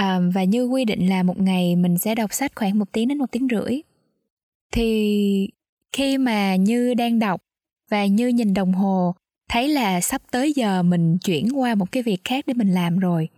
à, 0.00 0.20
và 0.34 0.44
như 0.44 0.64
quy 0.64 0.84
định 0.84 1.08
là 1.08 1.22
một 1.22 1.40
ngày 1.40 1.76
mình 1.76 1.98
sẽ 1.98 2.14
đọc 2.14 2.32
sách 2.32 2.52
khoảng 2.56 2.78
một 2.78 2.92
tiếng 2.92 3.08
đến 3.08 3.18
một 3.18 3.32
tiếng 3.32 3.48
rưỡi. 3.50 3.80
Thì 4.72 5.48
khi 5.92 6.18
mà 6.18 6.56
như 6.56 6.94
đang 6.94 7.18
đọc 7.18 7.40
và 7.90 8.06
như 8.06 8.28
nhìn 8.28 8.54
đồng 8.54 8.72
hồ 8.72 9.14
thấy 9.48 9.68
là 9.68 10.00
sắp 10.00 10.22
tới 10.30 10.52
giờ 10.52 10.82
mình 10.82 11.18
chuyển 11.18 11.48
qua 11.54 11.74
một 11.74 11.92
cái 11.92 12.02
việc 12.02 12.24
khác 12.24 12.44
để 12.46 12.54
mình 12.54 12.74
làm 12.74 12.98
rồi 12.98 13.28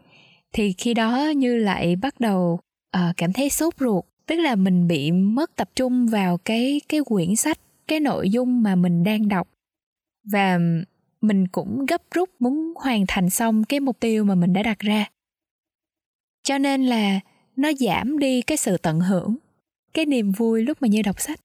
thì 0.53 0.73
khi 0.73 0.95
đó 0.95 1.33
như 1.37 1.57
lại 1.57 1.97
bắt 1.97 2.21
đầu 2.21 2.61
uh, 2.97 3.17
cảm 3.17 3.33
thấy 3.33 3.51
sốt 3.51 3.75
ruột. 3.81 4.05
Tức 4.27 4.37
là 4.37 4.55
mình 4.55 4.89
bị 4.89 5.13
mất 5.13 5.57
tập 5.57 5.71
trung 5.77 6.07
vào 6.07 6.39
cái 6.39 6.81
cái 6.89 7.01
quyển 7.05 7.37
sách 7.37 7.59
cái 7.89 8.01
nội 8.01 8.31
dung 8.31 8.63
mà 8.63 8.75
mình 8.75 9.05
đang 9.05 9.29
đọc. 9.29 9.49
Và 10.33 10.59
mình 11.21 11.49
cũng 11.49 11.87
gấp 11.87 12.03
rút 12.11 12.31
muốn 12.39 12.73
hoàn 12.77 13.05
thành 13.09 13.31
xong 13.31 13.65
cái 13.65 13.81
mục 13.81 14.01
tiêu 14.01 14.25
mà 14.25 14.35
mình 14.35 14.53
đã 14.53 14.63
đặt 14.63 14.79
ra 14.79 15.07
cho 16.43 16.59
nên 16.59 16.87
là 16.87 17.21
nó 17.57 17.73
giảm 17.73 18.19
đi 18.19 18.43
cái 18.43 18.57
sự 18.57 18.77
tận 18.77 19.01
hưởng 19.01 19.37
cái 19.95 20.07
niềm 20.07 20.33
vui 20.33 20.63
lúc 20.63 20.83
mà 20.83 20.89
như 20.89 21.03
đọc 21.03 21.21
sách. 21.21 21.41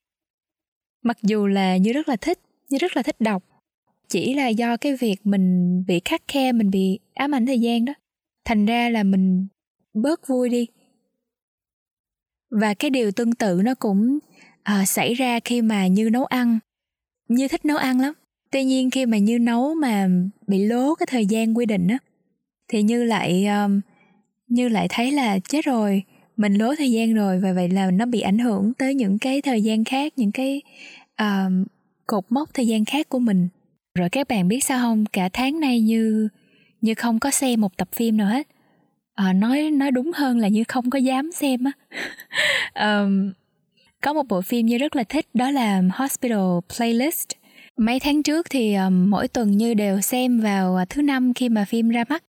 Mặc 1.03 1.17
dù 1.21 1.47
là 1.47 1.77
như 1.77 1.93
rất 1.93 2.09
là 2.09 2.15
thích 2.15 2.39
như 2.69 2.77
rất 2.77 2.97
là 2.97 3.03
thích 3.03 3.21
đọc 3.21 3.43
chỉ 4.09 4.33
là 4.33 4.47
do 4.47 4.77
cái 4.77 4.95
việc 4.95 5.15
mình 5.23 5.83
bị 5.87 6.01
khắc 6.05 6.21
khe 6.27 6.51
mình 6.51 6.69
bị 6.69 6.99
ám 7.13 7.35
ảnh 7.35 7.45
thời 7.45 7.59
gian 7.59 7.85
đó. 7.85 7.93
Thành 8.45 8.65
ra 8.65 8.89
là 8.89 9.03
mình 9.03 9.47
bớt 9.93 10.27
vui 10.27 10.49
đi. 10.49 10.67
Và 12.49 12.73
cái 12.73 12.89
điều 12.89 13.11
tương 13.11 13.35
tự 13.35 13.61
nó 13.63 13.75
cũng 13.75 14.19
à, 14.63 14.85
xảy 14.85 15.13
ra 15.13 15.39
khi 15.39 15.61
mà 15.61 15.87
như 15.87 16.09
nấu 16.09 16.25
ăn. 16.25 16.59
Như 17.29 17.47
thích 17.47 17.65
nấu 17.65 17.77
ăn 17.77 17.99
lắm. 17.99 18.13
Tuy 18.51 18.63
nhiên 18.63 18.91
khi 18.91 19.05
mà 19.05 19.17
như 19.17 19.39
nấu 19.39 19.73
mà 19.73 20.09
bị 20.47 20.65
lố 20.65 20.95
cái 20.95 21.07
thời 21.09 21.25
gian 21.25 21.57
quy 21.57 21.65
định 21.65 21.87
á 21.87 21.97
thì 22.67 22.83
như 22.83 23.03
lại 23.03 23.45
um, 23.47 23.81
như 24.47 24.69
lại 24.69 24.87
thấy 24.89 25.11
là 25.11 25.39
chết 25.39 25.65
rồi 25.65 26.03
mình 26.37 26.53
lố 26.53 26.75
thời 26.75 26.91
gian 26.91 27.13
rồi 27.13 27.39
và 27.39 27.53
vậy 27.53 27.69
là 27.69 27.91
nó 27.91 28.05
bị 28.05 28.21
ảnh 28.21 28.37
hưởng 28.37 28.73
tới 28.73 28.95
những 28.95 29.19
cái 29.19 29.41
thời 29.41 29.61
gian 29.61 29.83
khác 29.83 30.13
những 30.15 30.31
cái 30.31 30.61
uh, 31.21 31.67
cột 32.07 32.23
mốc 32.29 32.53
thời 32.53 32.67
gian 32.67 32.85
khác 32.85 33.09
của 33.09 33.19
mình. 33.19 33.47
Rồi 33.95 34.09
các 34.09 34.27
bạn 34.27 34.47
biết 34.47 34.63
sao 34.63 34.79
không? 34.79 35.05
Cả 35.05 35.29
tháng 35.33 35.59
nay 35.59 35.81
như 35.81 36.27
như 36.81 36.93
không 36.93 37.19
có 37.19 37.31
xem 37.31 37.61
một 37.61 37.77
tập 37.77 37.87
phim 37.91 38.17
nào 38.17 38.27
hết. 38.27 38.47
À, 39.15 39.33
nói 39.33 39.71
nói 39.71 39.91
đúng 39.91 40.11
hơn 40.15 40.37
là 40.37 40.47
như 40.47 40.63
không 40.67 40.89
có 40.89 40.99
dám 40.99 41.31
xem 41.31 41.63
á. 41.63 41.71
Um, 42.79 43.31
có 44.01 44.13
một 44.13 44.23
bộ 44.29 44.41
phim 44.41 44.65
như 44.65 44.77
rất 44.77 44.95
là 44.95 45.03
thích 45.03 45.25
đó 45.33 45.51
là 45.51 45.81
Hospital 45.93 46.39
Playlist. 46.77 47.27
Mấy 47.77 47.99
tháng 47.99 48.23
trước 48.23 48.47
thì 48.49 48.75
um, 48.75 49.09
mỗi 49.09 49.27
tuần 49.27 49.51
như 49.51 49.73
đều 49.73 50.01
xem 50.01 50.39
vào 50.39 50.85
thứ 50.89 51.01
năm 51.01 51.33
khi 51.33 51.49
mà 51.49 51.65
phim 51.65 51.89
ra 51.89 52.03
mắt. 52.09 52.23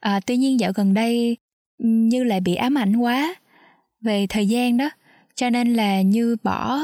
À, 0.00 0.20
tuy 0.26 0.36
nhiên 0.36 0.60
dạo 0.60 0.72
gần 0.74 0.94
đây 0.94 1.36
như 1.78 2.24
lại 2.24 2.40
bị 2.40 2.54
ám 2.54 2.78
ảnh 2.78 2.96
quá 2.96 3.34
về 4.00 4.26
thời 4.28 4.46
gian 4.48 4.76
đó. 4.76 4.90
Cho 5.34 5.50
nên 5.50 5.74
là 5.74 6.02
như 6.02 6.36
bỏ 6.42 6.80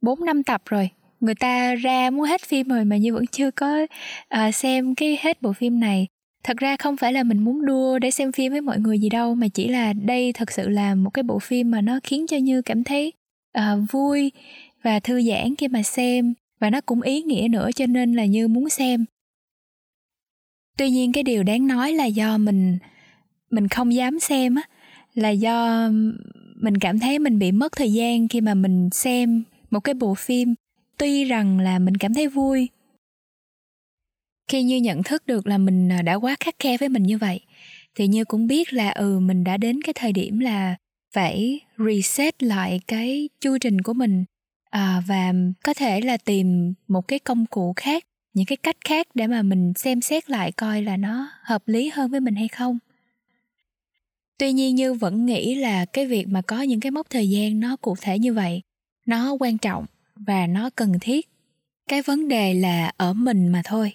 bốn 0.00 0.18
um, 0.18 0.26
năm 0.26 0.42
tập 0.42 0.62
rồi. 0.64 0.90
Người 1.20 1.34
ta 1.34 1.74
ra 1.74 2.10
muốn 2.10 2.24
hết 2.24 2.40
phim 2.40 2.68
rồi 2.68 2.84
mà 2.84 2.96
như 2.96 3.14
vẫn 3.14 3.26
chưa 3.26 3.50
có 3.50 3.82
uh, 4.34 4.54
xem 4.54 4.94
cái 4.94 5.18
hết 5.20 5.42
bộ 5.42 5.52
phim 5.52 5.80
này. 5.80 6.06
Thật 6.44 6.56
ra 6.56 6.76
không 6.76 6.96
phải 6.96 7.12
là 7.12 7.22
mình 7.22 7.44
muốn 7.44 7.66
đua 7.66 7.98
để 7.98 8.10
xem 8.10 8.32
phim 8.32 8.52
với 8.52 8.60
mọi 8.60 8.78
người 8.78 8.98
gì 8.98 9.08
đâu 9.08 9.34
mà 9.34 9.48
chỉ 9.48 9.68
là 9.68 9.92
đây 9.92 10.32
thật 10.32 10.50
sự 10.50 10.68
là 10.68 10.94
một 10.94 11.10
cái 11.10 11.22
bộ 11.22 11.38
phim 11.38 11.70
mà 11.70 11.80
nó 11.80 12.00
khiến 12.02 12.26
cho 12.26 12.36
như 12.36 12.62
cảm 12.62 12.84
thấy 12.84 13.12
uh, 13.58 13.90
vui 13.90 14.32
và 14.82 15.00
thư 15.00 15.22
giãn 15.22 15.54
khi 15.58 15.68
mà 15.68 15.82
xem 15.82 16.34
và 16.60 16.70
nó 16.70 16.80
cũng 16.80 17.02
ý 17.02 17.22
nghĩa 17.22 17.48
nữa 17.50 17.70
cho 17.74 17.86
nên 17.86 18.14
là 18.14 18.24
như 18.24 18.48
muốn 18.48 18.68
xem. 18.68 19.04
Tuy 20.78 20.90
nhiên 20.90 21.12
cái 21.12 21.22
điều 21.22 21.42
đáng 21.42 21.66
nói 21.66 21.92
là 21.92 22.04
do 22.04 22.38
mình 22.38 22.78
mình 23.52 23.68
không 23.68 23.94
dám 23.94 24.18
xem 24.18 24.54
á 24.54 24.62
là 25.14 25.30
do 25.30 25.88
mình 26.56 26.78
cảm 26.78 26.98
thấy 26.98 27.18
mình 27.18 27.38
bị 27.38 27.52
mất 27.52 27.72
thời 27.72 27.92
gian 27.92 28.28
khi 28.28 28.40
mà 28.40 28.54
mình 28.54 28.88
xem 28.92 29.42
một 29.70 29.80
cái 29.80 29.94
bộ 29.94 30.14
phim. 30.14 30.54
Tuy 30.98 31.24
rằng 31.24 31.58
là 31.58 31.78
mình 31.78 31.96
cảm 31.96 32.14
thấy 32.14 32.28
vui 32.28 32.68
khi 34.48 34.62
như 34.62 34.76
nhận 34.76 35.02
thức 35.02 35.26
được 35.26 35.46
là 35.46 35.58
mình 35.58 35.92
à, 35.92 36.02
đã 36.02 36.14
quá 36.14 36.36
khắc 36.40 36.54
khe 36.58 36.76
với 36.76 36.88
mình 36.88 37.02
như 37.02 37.18
vậy 37.18 37.40
thì 37.94 38.06
như 38.06 38.24
cũng 38.24 38.46
biết 38.46 38.72
là 38.72 38.90
ừ 38.90 39.18
mình 39.18 39.44
đã 39.44 39.56
đến 39.56 39.82
cái 39.82 39.92
thời 39.92 40.12
điểm 40.12 40.38
là 40.38 40.76
phải 41.14 41.60
reset 41.78 42.42
lại 42.42 42.80
cái 42.86 43.28
chu 43.40 43.58
trình 43.58 43.80
của 43.80 43.92
mình 43.92 44.24
à, 44.70 45.02
và 45.06 45.32
có 45.64 45.74
thể 45.74 46.00
là 46.00 46.16
tìm 46.16 46.74
một 46.88 47.08
cái 47.08 47.18
công 47.18 47.46
cụ 47.46 47.72
khác 47.76 48.04
những 48.34 48.46
cái 48.46 48.56
cách 48.56 48.76
khác 48.84 49.06
để 49.14 49.26
mà 49.26 49.42
mình 49.42 49.72
xem 49.76 50.00
xét 50.00 50.30
lại 50.30 50.52
coi 50.52 50.82
là 50.82 50.96
nó 50.96 51.28
hợp 51.42 51.62
lý 51.66 51.88
hơn 51.88 52.10
với 52.10 52.20
mình 52.20 52.34
hay 52.34 52.48
không 52.48 52.78
tuy 54.42 54.52
nhiên 54.52 54.74
như 54.74 54.94
vẫn 54.94 55.26
nghĩ 55.26 55.54
là 55.54 55.84
cái 55.84 56.06
việc 56.06 56.28
mà 56.28 56.42
có 56.42 56.62
những 56.62 56.80
cái 56.80 56.90
mốc 56.90 57.10
thời 57.10 57.30
gian 57.30 57.60
nó 57.60 57.76
cụ 57.76 57.96
thể 58.00 58.18
như 58.18 58.34
vậy, 58.34 58.62
nó 59.06 59.36
quan 59.40 59.58
trọng 59.58 59.86
và 60.14 60.46
nó 60.46 60.70
cần 60.76 60.92
thiết. 61.00 61.28
Cái 61.88 62.02
vấn 62.02 62.28
đề 62.28 62.54
là 62.54 62.92
ở 62.96 63.12
mình 63.12 63.48
mà 63.48 63.62
thôi. 63.64 63.92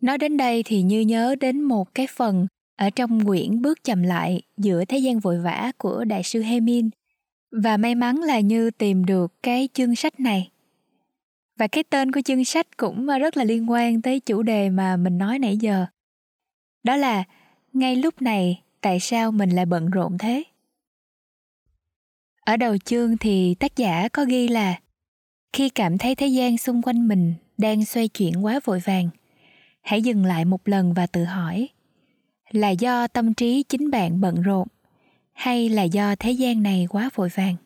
Nói 0.00 0.18
đến 0.18 0.36
đây 0.36 0.62
thì 0.62 0.82
như 0.82 1.00
nhớ 1.00 1.34
đến 1.40 1.60
một 1.60 1.94
cái 1.94 2.06
phần 2.16 2.46
ở 2.76 2.90
trong 2.90 3.24
quyển 3.24 3.62
bước 3.62 3.84
chậm 3.84 4.02
lại 4.02 4.42
giữa 4.56 4.84
thế 4.84 4.98
gian 4.98 5.18
vội 5.18 5.40
vã 5.40 5.72
của 5.78 6.04
đại 6.04 6.22
sư 6.22 6.42
Hemin 6.42 6.90
và 7.62 7.76
may 7.76 7.94
mắn 7.94 8.16
là 8.16 8.40
như 8.40 8.70
tìm 8.70 9.04
được 9.04 9.42
cái 9.42 9.68
chương 9.74 9.96
sách 9.96 10.20
này 10.20 10.50
và 11.56 11.66
cái 11.66 11.84
tên 11.84 12.12
của 12.12 12.20
chương 12.20 12.44
sách 12.44 12.76
cũng 12.76 13.08
ờ, 13.08 13.18
rất 13.18 13.36
là 13.36 13.44
liên 13.44 13.70
quan 13.70 14.02
tới 14.02 14.20
chủ 14.20 14.42
đề 14.42 14.70
mà 14.70 14.96
mình 14.96 15.18
nói 15.18 15.38
nãy 15.38 15.56
giờ. 15.56 15.86
Đó 16.82 16.96
là, 16.96 17.24
ngay 17.72 17.96
lúc 17.96 18.22
này, 18.22 18.62
tại 18.80 19.00
sao 19.00 19.32
mình 19.32 19.50
lại 19.50 19.66
bận 19.66 19.90
rộn 19.90 20.18
thế? 20.18 20.42
Ở 22.40 22.56
đầu 22.56 22.78
chương 22.78 23.16
thì 23.16 23.54
tác 23.54 23.76
giả 23.76 24.08
có 24.08 24.24
ghi 24.24 24.48
là, 24.48 24.78
khi 25.52 25.68
cảm 25.68 25.98
thấy 25.98 26.14
thế 26.14 26.26
gian 26.26 26.58
xung 26.58 26.82
quanh 26.82 27.08
mình 27.08 27.34
đang 27.58 27.84
xoay 27.84 28.08
chuyển 28.08 28.44
quá 28.44 28.60
vội 28.64 28.80
vàng, 28.84 29.08
hãy 29.82 30.02
dừng 30.02 30.24
lại 30.24 30.44
một 30.44 30.68
lần 30.68 30.92
và 30.92 31.06
tự 31.06 31.24
hỏi, 31.24 31.68
là 32.50 32.70
do 32.70 33.06
tâm 33.06 33.34
trí 33.34 33.62
chính 33.62 33.90
bạn 33.90 34.20
bận 34.20 34.42
rộn 34.42 34.68
hay 35.32 35.68
là 35.68 35.82
do 35.82 36.14
thế 36.16 36.30
gian 36.30 36.62
này 36.62 36.86
quá 36.90 37.10
vội 37.14 37.28
vàng? 37.34 37.56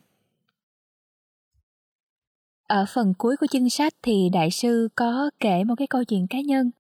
Ở 2.68 2.84
phần 2.88 3.14
cuối 3.18 3.36
của 3.36 3.46
chương 3.46 3.70
sách 3.70 3.92
thì 4.02 4.28
đại 4.32 4.50
sư 4.50 4.88
có 4.94 5.30
kể 5.40 5.64
một 5.64 5.74
cái 5.76 5.86
câu 5.86 6.04
chuyện 6.04 6.26
cá 6.26 6.40
nhân. 6.40 6.70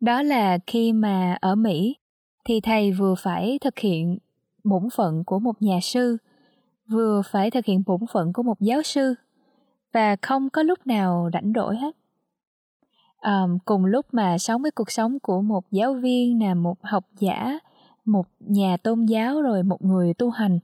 Đó 0.00 0.22
là 0.22 0.58
khi 0.66 0.92
mà 0.92 1.38
ở 1.40 1.54
mỹ 1.54 1.96
thì 2.44 2.60
thầy 2.60 2.92
vừa 2.92 3.14
phải 3.14 3.58
thực 3.60 3.78
hiện 3.78 4.18
bổn 4.64 4.82
phận 4.96 5.24
của 5.24 5.38
một 5.38 5.62
nhà 5.62 5.78
sư 5.82 6.16
vừa 6.88 7.22
phải 7.30 7.50
thực 7.50 7.64
hiện 7.64 7.82
bổn 7.86 8.00
phận 8.12 8.32
của 8.32 8.42
một 8.42 8.60
giáo 8.60 8.82
sư 8.82 9.14
và 9.92 10.16
không 10.22 10.50
có 10.50 10.62
lúc 10.62 10.86
nào 10.86 11.30
rảnh 11.32 11.52
rỗi 11.54 11.76
hết. 11.76 11.96
À, 13.18 13.42
cùng 13.64 13.84
lúc 13.84 14.06
mà 14.12 14.38
sống 14.38 14.62
với 14.62 14.70
cuộc 14.70 14.90
sống 14.90 15.18
của 15.18 15.42
một 15.42 15.64
giáo 15.70 15.94
viên 15.94 16.42
là 16.42 16.54
một 16.54 16.78
học 16.82 17.04
giả 17.18 17.58
một 18.04 18.26
nhà 18.40 18.76
tôn 18.76 19.06
giáo 19.06 19.42
rồi 19.42 19.62
một 19.62 19.82
người 19.82 20.14
tu 20.14 20.30
hành 20.30 20.58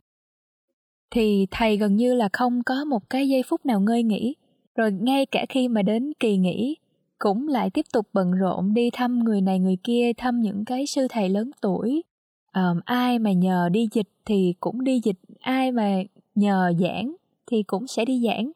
thì 1.11 1.47
thầy 1.51 1.77
gần 1.77 1.97
như 1.97 2.15
là 2.15 2.29
không 2.33 2.63
có 2.63 2.85
một 2.85 3.11
cái 3.11 3.29
giây 3.29 3.43
phút 3.43 3.67
nào 3.67 3.81
ngơi 3.81 4.03
nghỉ 4.03 4.35
rồi 4.81 4.93
ngay 4.93 5.27
cả 5.27 5.47
khi 5.49 5.69
mà 5.69 5.83
đến 5.83 6.13
kỳ 6.21 6.37
nghỉ 6.37 6.77
cũng 7.19 7.49
lại 7.49 7.71
tiếp 7.71 7.87
tục 7.93 8.07
bận 8.13 8.33
rộn 8.33 8.75
đi 8.75 8.91
thăm 8.93 9.19
người 9.19 9.41
này 9.41 9.59
người 9.59 9.77
kia 9.85 10.13
thăm 10.17 10.41
những 10.41 10.65
cái 10.65 10.87
sư 10.87 11.07
thầy 11.11 11.29
lớn 11.29 11.51
tuổi. 11.61 12.03
Um, 12.55 12.81
ai 12.85 13.19
mà 13.19 13.33
nhờ 13.33 13.69
đi 13.73 13.89
dịch 13.93 14.09
thì 14.25 14.55
cũng 14.61 14.85
đi 14.85 15.01
dịch 15.05 15.17
ai 15.41 15.73
mà 15.73 16.03
nhờ 16.35 16.73
giảng 16.81 17.15
thì 17.47 17.63
cũng 17.63 17.87
sẽ 17.87 18.05
đi 18.05 18.23
giảng. 18.27 18.51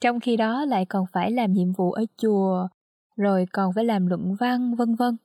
Trong 0.00 0.20
khi 0.20 0.36
đó 0.36 0.64
lại 0.64 0.84
còn 0.84 1.04
phải 1.12 1.30
làm 1.30 1.52
nhiệm 1.52 1.72
vụ 1.72 1.92
ở 1.92 2.04
chùa 2.16 2.68
rồi 3.16 3.46
còn 3.52 3.72
phải 3.72 3.84
làm 3.84 4.06
luận 4.06 4.34
văn 4.40 4.74
vân 4.74 4.94
vân. 4.94 5.16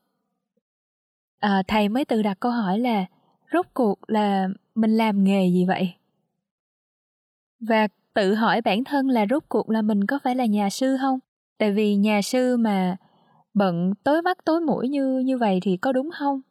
À, 1.40 1.64
thầy 1.68 1.90
mới 1.90 2.06
tự 2.06 2.22
đặt 2.22 2.40
câu 2.40 2.52
hỏi 2.52 2.80
là 2.80 3.06
rốt 3.54 3.66
cuộc 3.74 4.00
là 4.08 4.48
mình 4.76 4.92
làm 4.92 5.24
nghề 5.24 5.48
gì 5.48 5.66
vậy? 5.66 5.94
Và 7.60 7.88
tự 8.14 8.36
hỏi 8.36 8.62
bản 8.62 8.84
thân 8.84 9.08
là 9.08 9.26
rốt 9.30 9.44
cuộc 9.50 9.70
là 9.70 9.82
mình 9.82 10.06
có 10.06 10.20
phải 10.24 10.36
là 10.36 10.46
nhà 10.46 10.70
sư 10.70 10.98
không? 11.02 11.20
Tại 11.58 11.72
vì 11.72 11.96
nhà 11.96 12.22
sư 12.22 12.58
mà 12.58 12.98
bận 13.54 13.94
tối 14.04 14.22
mắt 14.22 14.38
tối 14.46 14.62
mũi 14.62 14.90
như 14.90 15.20
như 15.20 15.38
vậy 15.38 15.60
thì 15.62 15.78
có 15.78 15.92
đúng 15.92 16.10
không? 16.12 16.42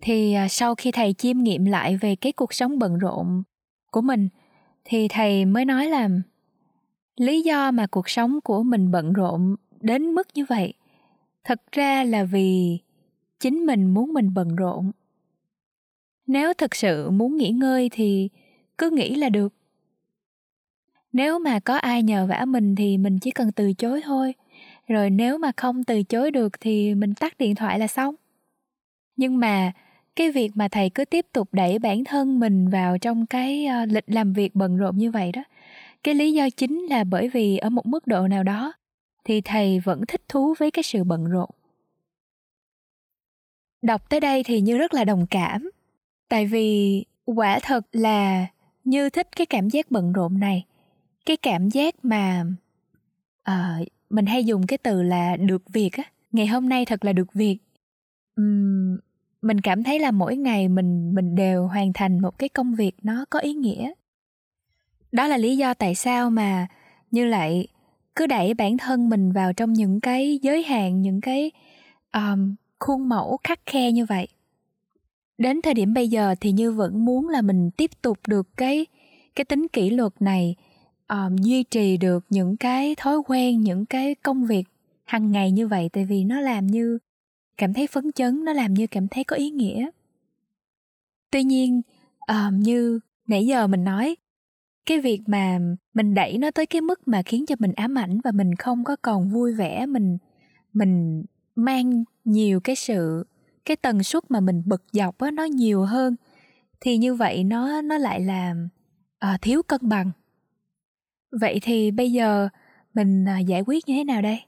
Thì 0.00 0.32
à, 0.32 0.48
sau 0.48 0.74
khi 0.74 0.90
thầy 0.90 1.12
chiêm 1.12 1.38
nghiệm 1.38 1.64
lại 1.64 1.96
về 1.96 2.16
cái 2.16 2.32
cuộc 2.32 2.54
sống 2.54 2.78
bận 2.78 2.98
rộn 2.98 3.42
của 3.90 4.00
mình, 4.00 4.28
thì 4.84 5.08
thầy 5.08 5.44
mới 5.44 5.64
nói 5.64 5.86
là 5.86 6.08
lý 7.16 7.42
do 7.42 7.70
mà 7.70 7.86
cuộc 7.86 8.08
sống 8.08 8.40
của 8.44 8.62
mình 8.62 8.90
bận 8.90 9.12
rộn 9.12 9.56
đến 9.80 10.02
mức 10.14 10.28
như 10.34 10.44
vậy, 10.48 10.74
thật 11.44 11.62
ra 11.72 12.04
là 12.04 12.24
vì 12.24 12.78
chính 13.40 13.66
mình 13.66 13.94
muốn 13.94 14.12
mình 14.12 14.34
bận 14.34 14.56
rộn 14.56 14.90
nếu 16.32 16.54
thực 16.54 16.74
sự 16.74 17.10
muốn 17.10 17.36
nghỉ 17.36 17.50
ngơi 17.50 17.88
thì 17.92 18.28
cứ 18.78 18.90
nghĩ 18.90 19.14
là 19.14 19.28
được. 19.28 19.54
Nếu 21.12 21.38
mà 21.38 21.60
có 21.60 21.76
ai 21.76 22.02
nhờ 22.02 22.26
vả 22.26 22.44
mình 22.44 22.74
thì 22.74 22.98
mình 22.98 23.18
chỉ 23.18 23.30
cần 23.30 23.52
từ 23.52 23.72
chối 23.72 24.00
thôi. 24.04 24.34
Rồi 24.88 25.10
nếu 25.10 25.38
mà 25.38 25.52
không 25.56 25.84
từ 25.84 26.02
chối 26.02 26.30
được 26.30 26.60
thì 26.60 26.94
mình 26.94 27.14
tắt 27.14 27.38
điện 27.38 27.54
thoại 27.54 27.78
là 27.78 27.86
xong. 27.86 28.14
Nhưng 29.16 29.38
mà 29.38 29.72
cái 30.16 30.30
việc 30.32 30.50
mà 30.54 30.68
thầy 30.68 30.90
cứ 30.90 31.04
tiếp 31.04 31.26
tục 31.32 31.48
đẩy 31.52 31.78
bản 31.78 32.04
thân 32.04 32.40
mình 32.40 32.68
vào 32.68 32.98
trong 32.98 33.26
cái 33.26 33.66
ờ, 33.66 33.84
lịch 33.86 34.04
làm 34.06 34.32
việc 34.32 34.54
bận 34.54 34.76
rộn 34.76 34.98
như 34.98 35.10
vậy 35.10 35.32
đó, 35.32 35.42
cái 36.02 36.14
lý 36.14 36.32
do 36.32 36.50
chính 36.50 36.86
là 36.90 37.04
bởi 37.04 37.28
vì 37.28 37.56
ở 37.56 37.70
một 37.70 37.86
mức 37.86 38.06
độ 38.06 38.28
nào 38.28 38.42
đó 38.42 38.72
thì 39.24 39.40
thầy 39.40 39.80
vẫn 39.80 40.06
thích 40.08 40.22
thú 40.28 40.54
với 40.58 40.70
cái 40.70 40.82
sự 40.82 41.04
bận 41.04 41.24
rộn. 41.24 41.50
Đọc 43.82 44.10
tới 44.10 44.20
đây 44.20 44.42
thì 44.42 44.60
như 44.60 44.78
rất 44.78 44.94
là 44.94 45.04
đồng 45.04 45.26
cảm 45.30 45.70
tại 46.32 46.46
vì 46.46 47.04
quả 47.24 47.58
thật 47.62 47.86
là 47.92 48.46
như 48.84 49.10
thích 49.10 49.28
cái 49.36 49.46
cảm 49.46 49.70
giác 49.70 49.90
bận 49.90 50.12
rộn 50.12 50.40
này. 50.40 50.64
Cái 51.26 51.36
cảm 51.36 51.70
giác 51.70 51.94
mà 52.04 52.44
uh, 53.50 53.88
mình 54.10 54.26
hay 54.26 54.44
dùng 54.44 54.66
cái 54.66 54.78
từ 54.78 55.02
là 55.02 55.36
được 55.36 55.62
việc 55.72 55.92
á. 55.92 56.04
Ngày 56.32 56.46
hôm 56.46 56.68
nay 56.68 56.84
thật 56.84 57.04
là 57.04 57.12
được 57.12 57.32
việc. 57.34 57.58
Um, 58.36 58.98
mình 59.42 59.60
cảm 59.60 59.82
thấy 59.82 59.98
là 59.98 60.10
mỗi 60.10 60.36
ngày 60.36 60.68
mình 60.68 61.14
mình 61.14 61.34
đều 61.34 61.66
hoàn 61.66 61.92
thành 61.92 62.20
một 62.20 62.38
cái 62.38 62.48
công 62.48 62.74
việc 62.74 62.94
nó 63.02 63.24
có 63.30 63.38
ý 63.38 63.54
nghĩa. 63.54 63.92
Đó 65.12 65.26
là 65.26 65.36
lý 65.36 65.56
do 65.56 65.74
tại 65.74 65.94
sao 65.94 66.30
mà 66.30 66.66
như 67.10 67.24
lại 67.24 67.66
cứ 68.16 68.26
đẩy 68.26 68.54
bản 68.54 68.78
thân 68.78 69.08
mình 69.08 69.32
vào 69.32 69.52
trong 69.52 69.72
những 69.72 70.00
cái 70.00 70.38
giới 70.42 70.62
hạn 70.62 71.02
những 71.02 71.20
cái 71.20 71.50
um, 72.12 72.54
khuôn 72.78 73.08
mẫu 73.08 73.38
khắc 73.44 73.60
khe 73.66 73.92
như 73.92 74.04
vậy 74.04 74.28
đến 75.42 75.62
thời 75.62 75.74
điểm 75.74 75.94
bây 75.94 76.08
giờ 76.08 76.34
thì 76.40 76.52
như 76.52 76.72
vẫn 76.72 77.04
muốn 77.04 77.28
là 77.28 77.42
mình 77.42 77.70
tiếp 77.70 77.90
tục 78.02 78.18
được 78.26 78.48
cái 78.56 78.86
cái 79.36 79.44
tính 79.44 79.68
kỷ 79.68 79.90
luật 79.90 80.12
này 80.20 80.56
um, 81.08 81.36
duy 81.36 81.62
trì 81.62 81.96
được 81.96 82.24
những 82.30 82.56
cái 82.56 82.94
thói 82.94 83.18
quen 83.26 83.60
những 83.60 83.86
cái 83.86 84.14
công 84.14 84.46
việc 84.46 84.64
hàng 85.04 85.32
ngày 85.32 85.50
như 85.50 85.68
vậy. 85.68 85.88
Tại 85.92 86.04
vì 86.04 86.24
nó 86.24 86.40
làm 86.40 86.66
như 86.66 86.98
cảm 87.56 87.74
thấy 87.74 87.86
phấn 87.86 88.12
chấn 88.12 88.44
nó 88.44 88.52
làm 88.52 88.74
như 88.74 88.86
cảm 88.86 89.08
thấy 89.08 89.24
có 89.24 89.36
ý 89.36 89.50
nghĩa. 89.50 89.90
Tuy 91.30 91.42
nhiên 91.44 91.82
um, 92.28 92.60
như 92.60 93.00
nãy 93.26 93.46
giờ 93.46 93.66
mình 93.66 93.84
nói 93.84 94.16
cái 94.86 95.00
việc 95.00 95.20
mà 95.26 95.58
mình 95.94 96.14
đẩy 96.14 96.38
nó 96.38 96.50
tới 96.50 96.66
cái 96.66 96.80
mức 96.80 97.08
mà 97.08 97.22
khiến 97.22 97.46
cho 97.46 97.56
mình 97.58 97.72
ám 97.72 97.98
ảnh 97.98 98.20
và 98.24 98.30
mình 98.32 98.54
không 98.54 98.84
có 98.84 98.96
còn 99.02 99.30
vui 99.30 99.54
vẻ 99.54 99.86
mình 99.86 100.18
mình 100.72 101.24
mang 101.54 102.04
nhiều 102.24 102.60
cái 102.60 102.76
sự 102.76 103.24
cái 103.64 103.76
tần 103.76 104.02
suất 104.02 104.30
mà 104.30 104.40
mình 104.40 104.62
bực 104.66 104.84
dọc 104.92 105.18
á 105.18 105.30
nó 105.30 105.44
nhiều 105.44 105.84
hơn. 105.84 106.16
Thì 106.80 106.96
như 106.96 107.14
vậy 107.14 107.44
nó 107.44 107.80
nó 107.82 107.98
lại 107.98 108.20
làm 108.20 108.68
à, 109.18 109.30
ờ, 109.30 109.36
thiếu 109.42 109.62
cân 109.62 109.88
bằng. 109.88 110.10
Vậy 111.40 111.58
thì 111.62 111.90
bây 111.90 112.12
giờ 112.12 112.48
mình 112.94 113.24
à, 113.28 113.38
giải 113.38 113.62
quyết 113.66 113.88
như 113.88 113.94
thế 113.94 114.04
nào 114.04 114.22
đây? 114.22 114.40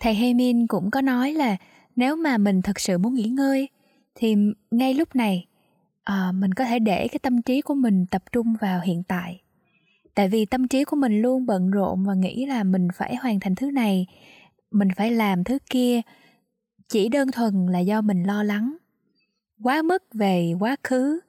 Thầy 0.00 0.14
Hemin 0.14 0.66
cũng 0.66 0.90
có 0.90 1.00
nói 1.00 1.32
là 1.32 1.56
nếu 1.96 2.16
mà 2.16 2.38
mình 2.38 2.62
thật 2.62 2.80
sự 2.80 2.98
muốn 2.98 3.14
nghỉ 3.14 3.24
ngơi 3.28 3.68
thì 4.14 4.36
ngay 4.70 4.94
lúc 4.94 5.16
này 5.16 5.46
à, 6.04 6.32
mình 6.34 6.54
có 6.54 6.64
thể 6.64 6.78
để 6.78 7.08
cái 7.08 7.18
tâm 7.18 7.42
trí 7.42 7.60
của 7.60 7.74
mình 7.74 8.06
tập 8.10 8.22
trung 8.32 8.54
vào 8.60 8.80
hiện 8.80 9.02
tại. 9.02 9.40
Tại 10.14 10.28
vì 10.28 10.44
tâm 10.46 10.68
trí 10.68 10.84
của 10.84 10.96
mình 10.96 11.22
luôn 11.22 11.46
bận 11.46 11.70
rộn 11.70 12.04
và 12.04 12.14
nghĩ 12.14 12.46
là 12.46 12.64
mình 12.64 12.88
phải 12.94 13.16
hoàn 13.16 13.40
thành 13.40 13.54
thứ 13.54 13.70
này 13.70 14.06
mình 14.74 14.88
phải 14.96 15.10
làm 15.10 15.44
thứ 15.44 15.58
kia 15.70 16.00
chỉ 16.88 17.08
đơn 17.08 17.30
thuần 17.30 17.66
là 17.66 17.78
do 17.78 18.00
mình 18.00 18.22
lo 18.22 18.42
lắng. 18.42 18.76
Quá 19.62 19.82
mức 19.82 20.02
về 20.14 20.54
quá 20.60 20.76
khứ 20.82 21.20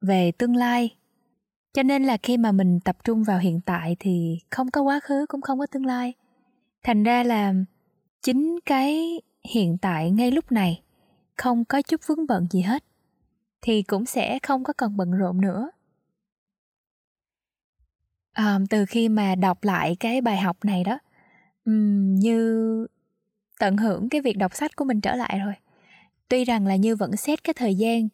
về 0.00 0.32
tương 0.32 0.56
lai. 0.56 0.96
Cho 1.72 1.82
nên 1.82 2.04
là 2.04 2.16
khi 2.16 2.36
mà 2.36 2.52
mình 2.52 2.80
tập 2.80 2.96
trung 3.04 3.24
vào 3.24 3.38
hiện 3.38 3.60
tại 3.60 3.96
thì 3.98 4.38
không 4.50 4.70
có 4.70 4.82
quá 4.82 5.00
khứ 5.00 5.26
cũng 5.28 5.40
không 5.40 5.58
có 5.58 5.66
tương 5.66 5.86
lai. 5.86 6.12
Thành 6.82 7.02
ra 7.02 7.22
là 7.22 7.54
chính 8.22 8.58
cái 8.66 9.20
hiện 9.54 9.78
tại 9.78 10.10
ngay 10.10 10.30
lúc 10.30 10.52
này 10.52 10.82
không 11.36 11.64
có 11.64 11.82
chút 11.82 12.00
vướng 12.06 12.26
bận 12.26 12.46
gì 12.50 12.60
hết 12.60 12.84
thì 13.62 13.82
cũng 13.82 14.06
sẽ 14.06 14.38
không 14.42 14.64
có 14.64 14.72
cần 14.72 14.96
bận 14.96 15.10
rộn 15.10 15.40
nữa. 15.40 15.70
À, 18.32 18.58
từ 18.70 18.86
khi 18.86 19.08
mà 19.08 19.34
đọc 19.34 19.64
lại 19.64 19.96
cái 20.00 20.20
bài 20.20 20.36
học 20.36 20.64
này 20.64 20.84
đó 20.84 20.98
um, 21.64 22.14
như 22.14 22.86
tận 23.58 23.76
hưởng 23.76 24.08
cái 24.08 24.20
việc 24.20 24.38
đọc 24.38 24.54
sách 24.54 24.76
của 24.76 24.84
mình 24.84 25.00
trở 25.00 25.16
lại 25.16 25.40
rồi. 25.44 25.54
Tuy 26.28 26.44
rằng 26.44 26.66
là 26.66 26.76
như 26.76 26.96
vẫn 26.96 27.16
xét 27.16 27.44
cái 27.44 27.54
thời 27.54 27.74
gian 27.74 28.08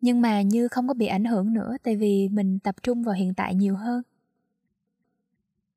nhưng 0.00 0.20
mà 0.20 0.42
như 0.42 0.68
không 0.68 0.88
có 0.88 0.94
bị 0.94 1.06
ảnh 1.06 1.24
hưởng 1.24 1.54
nữa 1.54 1.76
tại 1.82 1.96
vì 1.96 2.28
mình 2.28 2.58
tập 2.58 2.74
trung 2.82 3.02
vào 3.02 3.14
hiện 3.14 3.34
tại 3.34 3.54
nhiều 3.54 3.76
hơn. 3.76 4.02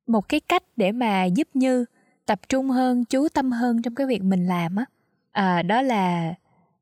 Một 0.06 0.28
cái 0.28 0.40
cách 0.40 0.62
để 0.76 0.92
mà 0.92 1.24
giúp 1.24 1.48
như 1.54 1.84
tập 2.26 2.40
trung 2.48 2.70
hơn 2.70 3.04
chú 3.04 3.28
tâm 3.28 3.52
hơn 3.52 3.82
trong 3.82 3.94
cái 3.94 4.06
việc 4.06 4.22
mình 4.22 4.46
làm 4.46 4.76
á 4.76 4.84
à, 5.32 5.62
đó 5.62 5.82
là 5.82 6.34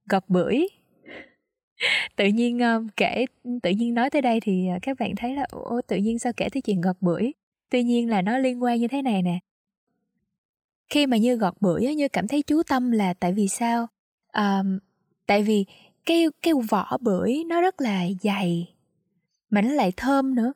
gọt 0.06 0.24
bưởi. 0.28 0.68
Tự 2.16 2.26
nhiên 2.26 2.58
um, 2.58 2.88
kể 2.96 3.26
tự 3.62 3.70
nhiên 3.70 3.94
nói 3.94 4.10
tới 4.10 4.22
đây 4.22 4.40
thì 4.40 4.68
ờ, 4.68 4.78
các 4.82 4.98
bạn 4.98 5.12
thấy 5.16 5.36
là 5.36 5.46
ô 5.50 5.80
tự 5.86 5.96
nhiên 5.96 6.18
sao 6.18 6.32
kể 6.36 6.48
tới 6.52 6.62
chuyện 6.62 6.80
gọt 6.80 6.96
bưởi? 7.00 7.32
Tuy 7.70 7.82
nhiên 7.82 8.08
là 8.08 8.22
nó 8.22 8.38
liên 8.38 8.62
quan 8.62 8.80
như 8.80 8.88
thế 8.88 9.02
này 9.02 9.22
nè 9.22 9.38
khi 10.88 11.06
mà 11.06 11.16
như 11.16 11.36
gọt 11.36 11.54
bưởi 11.60 11.94
như 11.94 12.08
cảm 12.08 12.28
thấy 12.28 12.42
chú 12.42 12.62
tâm 12.62 12.90
là 12.90 13.14
tại 13.14 13.32
vì 13.32 13.48
sao? 13.48 13.86
À, 14.32 14.62
tại 15.26 15.42
vì 15.42 15.64
cái 16.06 16.26
cái 16.42 16.54
vỏ 16.70 16.98
bưởi 17.00 17.44
nó 17.46 17.60
rất 17.60 17.80
là 17.80 18.04
dày 18.22 18.74
mà 19.50 19.62
nó 19.62 19.70
lại 19.70 19.92
thơm 19.96 20.34
nữa. 20.34 20.52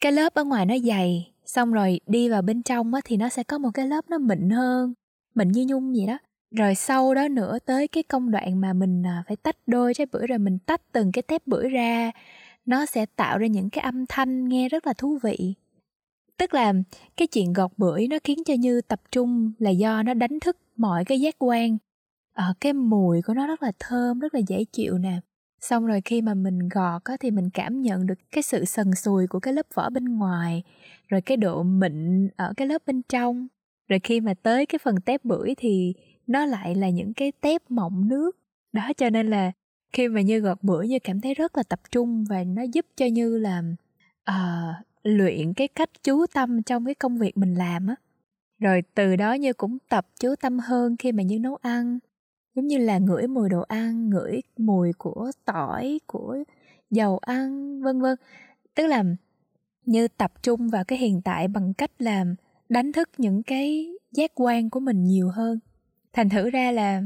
Cái 0.00 0.12
lớp 0.12 0.34
ở 0.34 0.44
ngoài 0.44 0.66
nó 0.66 0.74
dày 0.78 1.32
xong 1.46 1.72
rồi 1.72 2.00
đi 2.06 2.28
vào 2.28 2.42
bên 2.42 2.62
trong 2.62 2.94
á 2.94 3.00
thì 3.04 3.16
nó 3.16 3.28
sẽ 3.28 3.42
có 3.42 3.58
một 3.58 3.70
cái 3.74 3.86
lớp 3.86 4.04
nó 4.08 4.18
mịn 4.18 4.50
hơn 4.50 4.94
mịn 5.34 5.48
như 5.48 5.66
nhung 5.68 5.92
vậy 5.92 6.06
đó. 6.06 6.18
Rồi 6.50 6.74
sau 6.74 7.14
đó 7.14 7.28
nữa 7.28 7.58
tới 7.66 7.88
cái 7.88 8.02
công 8.02 8.30
đoạn 8.30 8.60
mà 8.60 8.72
mình 8.72 9.02
à, 9.06 9.24
phải 9.26 9.36
tách 9.36 9.56
đôi 9.66 9.94
trái 9.94 10.06
bưởi 10.12 10.26
rồi 10.26 10.38
mình 10.38 10.58
tách 10.66 10.92
từng 10.92 11.12
cái 11.12 11.22
tép 11.22 11.46
bưởi 11.46 11.68
ra 11.68 12.10
nó 12.66 12.86
sẽ 12.86 13.06
tạo 13.06 13.38
ra 13.38 13.46
những 13.46 13.70
cái 13.70 13.82
âm 13.82 14.06
thanh 14.06 14.48
nghe 14.48 14.68
rất 14.68 14.86
là 14.86 14.92
thú 14.92 15.18
vị 15.22 15.54
tức 16.40 16.54
là 16.54 16.72
cái 17.16 17.28
chuyện 17.28 17.52
gọt 17.52 17.70
bưởi 17.76 18.08
nó 18.08 18.16
khiến 18.24 18.38
cho 18.44 18.54
như 18.54 18.80
tập 18.80 19.00
trung 19.12 19.52
là 19.58 19.70
do 19.70 20.02
nó 20.02 20.14
đánh 20.14 20.40
thức 20.40 20.56
mọi 20.76 21.04
cái 21.04 21.20
giác 21.20 21.34
quan. 21.38 21.78
À, 22.34 22.54
cái 22.60 22.72
mùi 22.72 23.22
của 23.22 23.34
nó 23.34 23.46
rất 23.46 23.62
là 23.62 23.72
thơm 23.78 24.18
rất 24.18 24.34
là 24.34 24.40
dễ 24.48 24.64
chịu 24.64 24.98
nè. 24.98 25.20
Xong 25.60 25.86
rồi 25.86 26.00
khi 26.04 26.22
mà 26.22 26.34
mình 26.34 26.68
gọt 26.68 27.04
á, 27.04 27.16
thì 27.20 27.30
mình 27.30 27.50
cảm 27.50 27.82
nhận 27.82 28.06
được 28.06 28.14
cái 28.30 28.42
sự 28.42 28.64
sần 28.64 28.94
sùi 28.94 29.26
của 29.26 29.40
cái 29.40 29.54
lớp 29.54 29.66
vỏ 29.74 29.90
bên 29.90 30.04
ngoài 30.04 30.62
rồi 31.08 31.20
cái 31.20 31.36
độ 31.36 31.62
mịn 31.62 32.28
ở 32.36 32.52
cái 32.56 32.68
lớp 32.68 32.82
bên 32.86 33.02
trong. 33.08 33.48
Rồi 33.88 34.00
khi 34.00 34.20
mà 34.20 34.34
tới 34.42 34.66
cái 34.66 34.78
phần 34.82 35.00
tép 35.00 35.24
bưởi 35.24 35.54
thì 35.56 35.94
nó 36.26 36.46
lại 36.46 36.74
là 36.74 36.88
những 36.88 37.14
cái 37.14 37.32
tép 37.40 37.70
mọng 37.70 38.08
nước. 38.08 38.36
Đó 38.72 38.92
cho 38.96 39.10
nên 39.10 39.30
là 39.30 39.52
khi 39.92 40.08
mà 40.08 40.20
như 40.20 40.38
gọt 40.38 40.58
bưởi 40.62 40.88
như 40.88 40.98
cảm 41.04 41.20
thấy 41.20 41.34
rất 41.34 41.56
là 41.56 41.62
tập 41.62 41.80
trung 41.90 42.24
và 42.28 42.44
nó 42.44 42.62
giúp 42.62 42.86
cho 42.96 43.06
như 43.06 43.38
là 43.38 43.58
uh, 43.58 43.76
ờ, 44.24 44.74
luyện 45.02 45.54
cái 45.54 45.68
cách 45.68 45.90
chú 46.02 46.26
tâm 46.26 46.62
trong 46.62 46.84
cái 46.84 46.94
công 46.94 47.18
việc 47.18 47.36
mình 47.36 47.54
làm 47.54 47.86
á. 47.86 47.94
Rồi 48.58 48.82
từ 48.94 49.16
đó 49.16 49.32
như 49.32 49.52
cũng 49.52 49.78
tập 49.88 50.06
chú 50.20 50.34
tâm 50.40 50.58
hơn 50.58 50.96
khi 50.96 51.12
mà 51.12 51.22
như 51.22 51.38
nấu 51.38 51.56
ăn. 51.56 51.98
Giống 52.54 52.66
như 52.66 52.78
là 52.78 52.98
ngửi 52.98 53.26
mùi 53.26 53.48
đồ 53.48 53.60
ăn 53.60 54.10
ngửi 54.10 54.40
mùi 54.56 54.92
của 54.92 55.30
tỏi 55.44 56.00
của 56.06 56.36
dầu 56.90 57.18
ăn 57.18 57.80
vân 57.82 58.00
vân. 58.00 58.16
Tức 58.74 58.86
là 58.86 59.04
như 59.86 60.08
tập 60.08 60.32
trung 60.42 60.68
vào 60.68 60.84
cái 60.84 60.98
hiện 60.98 61.22
tại 61.22 61.48
bằng 61.48 61.74
cách 61.74 61.90
làm 61.98 62.34
đánh 62.68 62.92
thức 62.92 63.08
những 63.18 63.42
cái 63.42 63.94
giác 64.12 64.30
quan 64.34 64.70
của 64.70 64.80
mình 64.80 65.04
nhiều 65.04 65.28
hơn. 65.28 65.58
Thành 66.12 66.28
thử 66.28 66.50
ra 66.50 66.72
là 66.72 67.02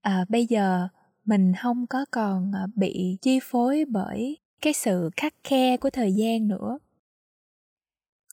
à, 0.00 0.24
bây 0.28 0.46
giờ 0.46 0.88
mình 1.24 1.52
không 1.62 1.86
có 1.86 2.04
còn 2.10 2.52
à, 2.54 2.66
bị 2.74 3.18
chi 3.22 3.38
phối 3.42 3.84
bởi 3.84 4.38
cái 4.62 4.72
sự 4.72 5.10
khắc 5.16 5.34
khe 5.44 5.76
của 5.76 5.90
thời 5.90 6.12
gian 6.12 6.48
nữa 6.48 6.78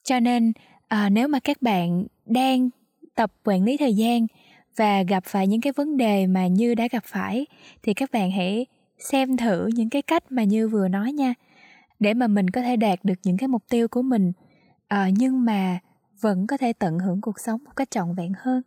cho 0.06 0.20
nên 0.20 0.52
à, 0.88 1.08
nếu 1.08 1.28
mà 1.28 1.38
các 1.38 1.62
bạn 1.62 2.04
đang 2.26 2.68
tập 3.14 3.32
quản 3.44 3.64
lý 3.64 3.76
thời 3.76 3.94
gian 3.94 4.26
và 4.76 5.02
gặp 5.02 5.24
phải 5.24 5.46
những 5.46 5.60
cái 5.60 5.72
vấn 5.72 5.96
đề 5.96 6.26
mà 6.26 6.46
như 6.46 6.74
đã 6.74 6.88
gặp 6.90 7.04
phải 7.06 7.46
thì 7.82 7.94
các 7.94 8.10
bạn 8.12 8.30
hãy 8.30 8.66
xem 8.98 9.36
thử 9.36 9.66
những 9.66 9.90
cái 9.90 10.02
cách 10.02 10.32
mà 10.32 10.44
như 10.44 10.68
vừa 10.68 10.88
nói 10.88 11.12
nha. 11.12 11.34
Để 12.00 12.14
mà 12.14 12.26
mình 12.26 12.50
có 12.50 12.62
thể 12.62 12.76
đạt 12.76 12.98
được 13.02 13.14
những 13.22 13.36
cái 13.36 13.48
mục 13.48 13.62
tiêu 13.70 13.88
của 13.88 14.02
mình 14.02 14.32
à, 14.88 15.10
nhưng 15.18 15.44
mà 15.44 15.78
vẫn 16.20 16.46
có 16.46 16.56
thể 16.56 16.72
tận 16.72 16.98
hưởng 16.98 17.20
cuộc 17.20 17.40
sống 17.40 17.64
một 17.64 17.76
cách 17.76 17.90
trọn 17.90 18.14
vẹn 18.14 18.32
hơn. 18.38 18.62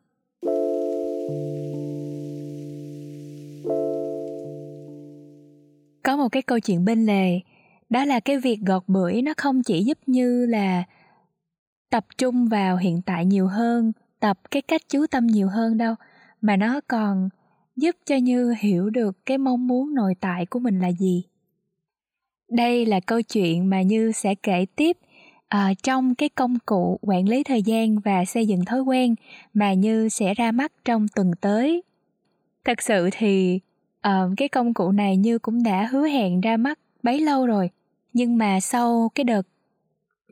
Có 6.04 6.18
một 6.18 6.30
cái 6.32 6.42
câu 6.42 6.60
chuyện 6.60 6.86
bên 6.86 7.06
lề 7.06 7.40
đó 7.90 8.06
là 8.06 8.20
cái 8.20 8.38
việc 8.38 8.60
gọt 8.66 8.84
bưởi 8.88 9.22
nó 9.22 9.34
không 9.38 9.64
chỉ 9.64 9.84
giúp 9.84 9.98
như 10.06 10.46
là 10.46 10.84
tập 11.90 12.06
trung 12.18 12.48
vào 12.48 12.78
hiện 12.78 13.02
tại 13.02 13.26
nhiều 13.26 13.48
hơn 13.48 13.92
tập 14.20 14.40
cái 14.52 14.62
cách 14.62 14.82
chú 14.90 15.06
tâm 15.12 15.28
nhiều 15.28 15.48
hơn 15.48 15.78
đâu. 15.78 15.96
Mà 16.42 16.56
nó 16.56 16.82
còn 16.88 17.30
giúp 17.76 17.96
cho 18.06 18.16
như 18.16 18.54
hiểu 18.60 18.90
được 18.90 19.26
cái 19.26 19.38
mong 19.38 19.68
muốn 19.68 19.94
nội 19.94 20.16
tại 20.20 20.46
của 20.46 20.60
mình 20.60 20.80
là 20.80 20.92
gì. 20.92 21.24
Đây 22.50 22.86
là 22.86 23.00
câu 23.00 23.22
chuyện 23.22 23.70
mà 23.70 23.82
như 23.82 24.12
sẽ 24.12 24.36
kể 24.36 24.66
tiếp 24.76 24.98
uh, 25.56 25.84
trong 25.84 26.16
cái 26.16 26.30
công 26.30 26.58
cụ 26.66 27.00
quản 27.02 27.30
lý 27.30 27.44
thời 27.44 27.62
gian 27.62 28.00
và 28.00 28.26
xây 28.26 28.48
dựng 28.48 28.66
thói 28.66 28.82
quen 28.82 29.16
mà 29.54 29.74
như 29.74 30.10
sẽ 30.10 30.34
ra 30.34 30.52
mắt 30.52 30.72
trong 30.86 31.08
tuần 31.16 31.32
tới. 31.42 31.84
Thật 32.66 32.82
sự 32.82 33.10
thì 33.12 33.60
uh, 34.08 34.34
cái 34.38 34.50
công 34.50 34.74
cụ 34.74 34.92
này 34.92 35.18
như 35.18 35.40
cũng 35.40 35.64
đã 35.64 35.88
hứa 35.92 36.08
hẹn 36.08 36.42
ra 36.42 36.58
mắt 36.58 36.80
bấy 37.04 37.20
lâu 37.20 37.46
rồi 37.46 37.70
nhưng 38.14 38.38
mà 38.38 38.60
sau 38.60 39.12
cái 39.16 39.24
đợt 39.24 39.48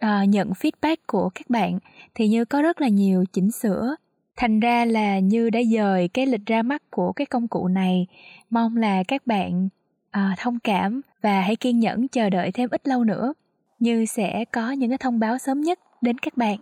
uh, 0.05 0.29
nhận 0.29 0.51
feedback 0.51 0.97
của 1.07 1.29
các 1.29 1.49
bạn 1.49 1.79
thì 2.15 2.27
như 2.27 2.45
có 2.45 2.61
rất 2.61 2.81
là 2.81 2.87
nhiều 2.87 3.25
chỉnh 3.33 3.51
sửa. 3.51 3.95
Thành 4.35 4.59
ra 4.59 4.85
là 4.85 5.19
như 5.19 5.49
đã 5.49 5.59
dời 5.75 6.07
cái 6.07 6.25
lịch 6.25 6.45
ra 6.45 6.61
mắt 6.61 6.83
của 6.91 7.13
cái 7.13 7.25
công 7.25 7.47
cụ 7.47 7.67
này 7.67 8.07
mong 8.49 8.77
là 8.77 9.03
các 9.03 9.27
bạn 9.27 9.69
uh, 10.17 10.39
thông 10.39 10.59
cảm 10.59 11.01
và 11.21 11.41
hãy 11.41 11.55
kiên 11.55 11.79
nhẫn 11.79 12.07
chờ 12.07 12.29
đợi 12.29 12.51
thêm 12.51 12.69
ít 12.69 12.87
lâu 12.87 13.03
nữa. 13.03 13.33
Như 13.79 14.05
sẽ 14.05 14.45
có 14.51 14.71
những 14.71 14.89
cái 14.89 14.97
thông 14.97 15.19
báo 15.19 15.37
sớm 15.37 15.61
nhất 15.61 15.79
đến 16.01 16.17
các 16.17 16.37
bạn. 16.37 16.57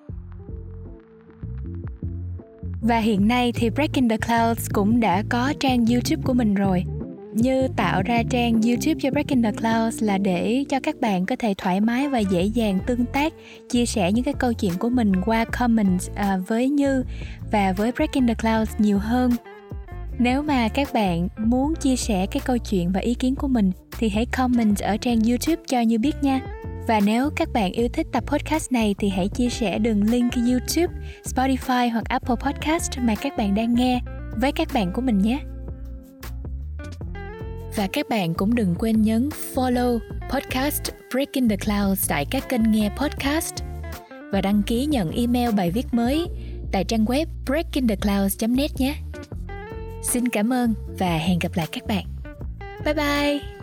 Và 2.81 2.97
hiện 2.97 3.27
nay 3.27 3.51
thì 3.55 3.69
Breaking 3.69 4.09
the 4.09 4.17
Clouds 4.17 4.69
cũng 4.73 4.99
đã 4.99 5.23
có 5.29 5.53
trang 5.59 5.85
YouTube 5.85 6.23
của 6.25 6.33
mình 6.33 6.53
rồi 6.53 6.83
như 7.35 7.67
tạo 7.75 8.01
ra 8.01 8.23
trang 8.29 8.61
YouTube 8.61 8.99
cho 9.01 9.11
Breaking 9.11 9.43
the 9.43 9.51
Clouds 9.51 10.03
là 10.03 10.17
để 10.17 10.63
cho 10.69 10.79
các 10.79 11.01
bạn 11.01 11.25
có 11.25 11.35
thể 11.39 11.53
thoải 11.57 11.81
mái 11.81 12.09
và 12.09 12.19
dễ 12.19 12.43
dàng 12.43 12.79
tương 12.85 13.05
tác, 13.05 13.33
chia 13.69 13.85
sẻ 13.85 14.11
những 14.11 14.23
cái 14.23 14.33
câu 14.33 14.53
chuyện 14.53 14.71
của 14.79 14.89
mình 14.89 15.11
qua 15.25 15.45
comments 15.45 16.09
à, 16.15 16.37
với 16.47 16.69
Như 16.69 17.03
và 17.51 17.73
với 17.77 17.91
Breaking 17.91 18.27
the 18.27 18.33
Clouds 18.33 18.75
nhiều 18.77 18.97
hơn. 18.97 19.31
Nếu 20.19 20.41
mà 20.41 20.67
các 20.67 20.93
bạn 20.93 21.27
muốn 21.37 21.75
chia 21.75 21.95
sẻ 21.95 22.25
cái 22.31 22.41
câu 22.45 22.57
chuyện 22.57 22.91
và 22.91 22.99
ý 22.99 23.13
kiến 23.13 23.35
của 23.35 23.47
mình 23.47 23.71
thì 23.99 24.09
hãy 24.09 24.25
comment 24.25 24.79
ở 24.79 24.97
trang 24.97 25.19
YouTube 25.27 25.63
cho 25.67 25.81
Như 25.81 25.99
biết 25.99 26.15
nha. 26.21 26.41
Và 26.87 26.99
nếu 27.05 27.29
các 27.35 27.49
bạn 27.53 27.71
yêu 27.71 27.87
thích 27.93 28.07
tập 28.11 28.23
podcast 28.27 28.71
này 28.71 28.95
thì 28.97 29.09
hãy 29.09 29.27
chia 29.27 29.49
sẻ 29.49 29.79
đường 29.79 30.03
link 30.03 30.33
YouTube, 30.33 30.93
Spotify 31.23 31.91
hoặc 31.91 32.05
Apple 32.09 32.35
Podcast 32.35 32.91
mà 32.99 33.15
các 33.15 33.37
bạn 33.37 33.55
đang 33.55 33.73
nghe 33.73 34.01
với 34.41 34.51
các 34.51 34.67
bạn 34.73 34.91
của 34.93 35.01
mình 35.01 35.17
nhé. 35.17 35.39
Và 37.75 37.87
các 37.87 38.09
bạn 38.09 38.33
cũng 38.33 38.55
đừng 38.55 38.75
quên 38.79 39.01
nhấn 39.01 39.29
follow 39.53 39.99
podcast 40.29 40.81
Breaking 41.11 41.49
the 41.49 41.57
Clouds 41.57 42.09
tại 42.09 42.25
các 42.31 42.49
kênh 42.49 42.71
nghe 42.71 42.91
podcast 42.97 43.55
và 44.31 44.41
đăng 44.41 44.63
ký 44.63 44.85
nhận 44.85 45.11
email 45.11 45.51
bài 45.51 45.71
viết 45.71 45.85
mới 45.91 46.27
tại 46.71 46.83
trang 46.83 47.05
web 47.05 47.25
breakingtheclouds.net 47.45 48.71
nhé. 48.77 48.95
Xin 50.03 50.27
cảm 50.29 50.53
ơn 50.53 50.73
và 50.99 51.17
hẹn 51.17 51.39
gặp 51.39 51.51
lại 51.55 51.67
các 51.71 51.87
bạn. 51.87 52.05
Bye 52.85 52.93
bye! 52.93 53.54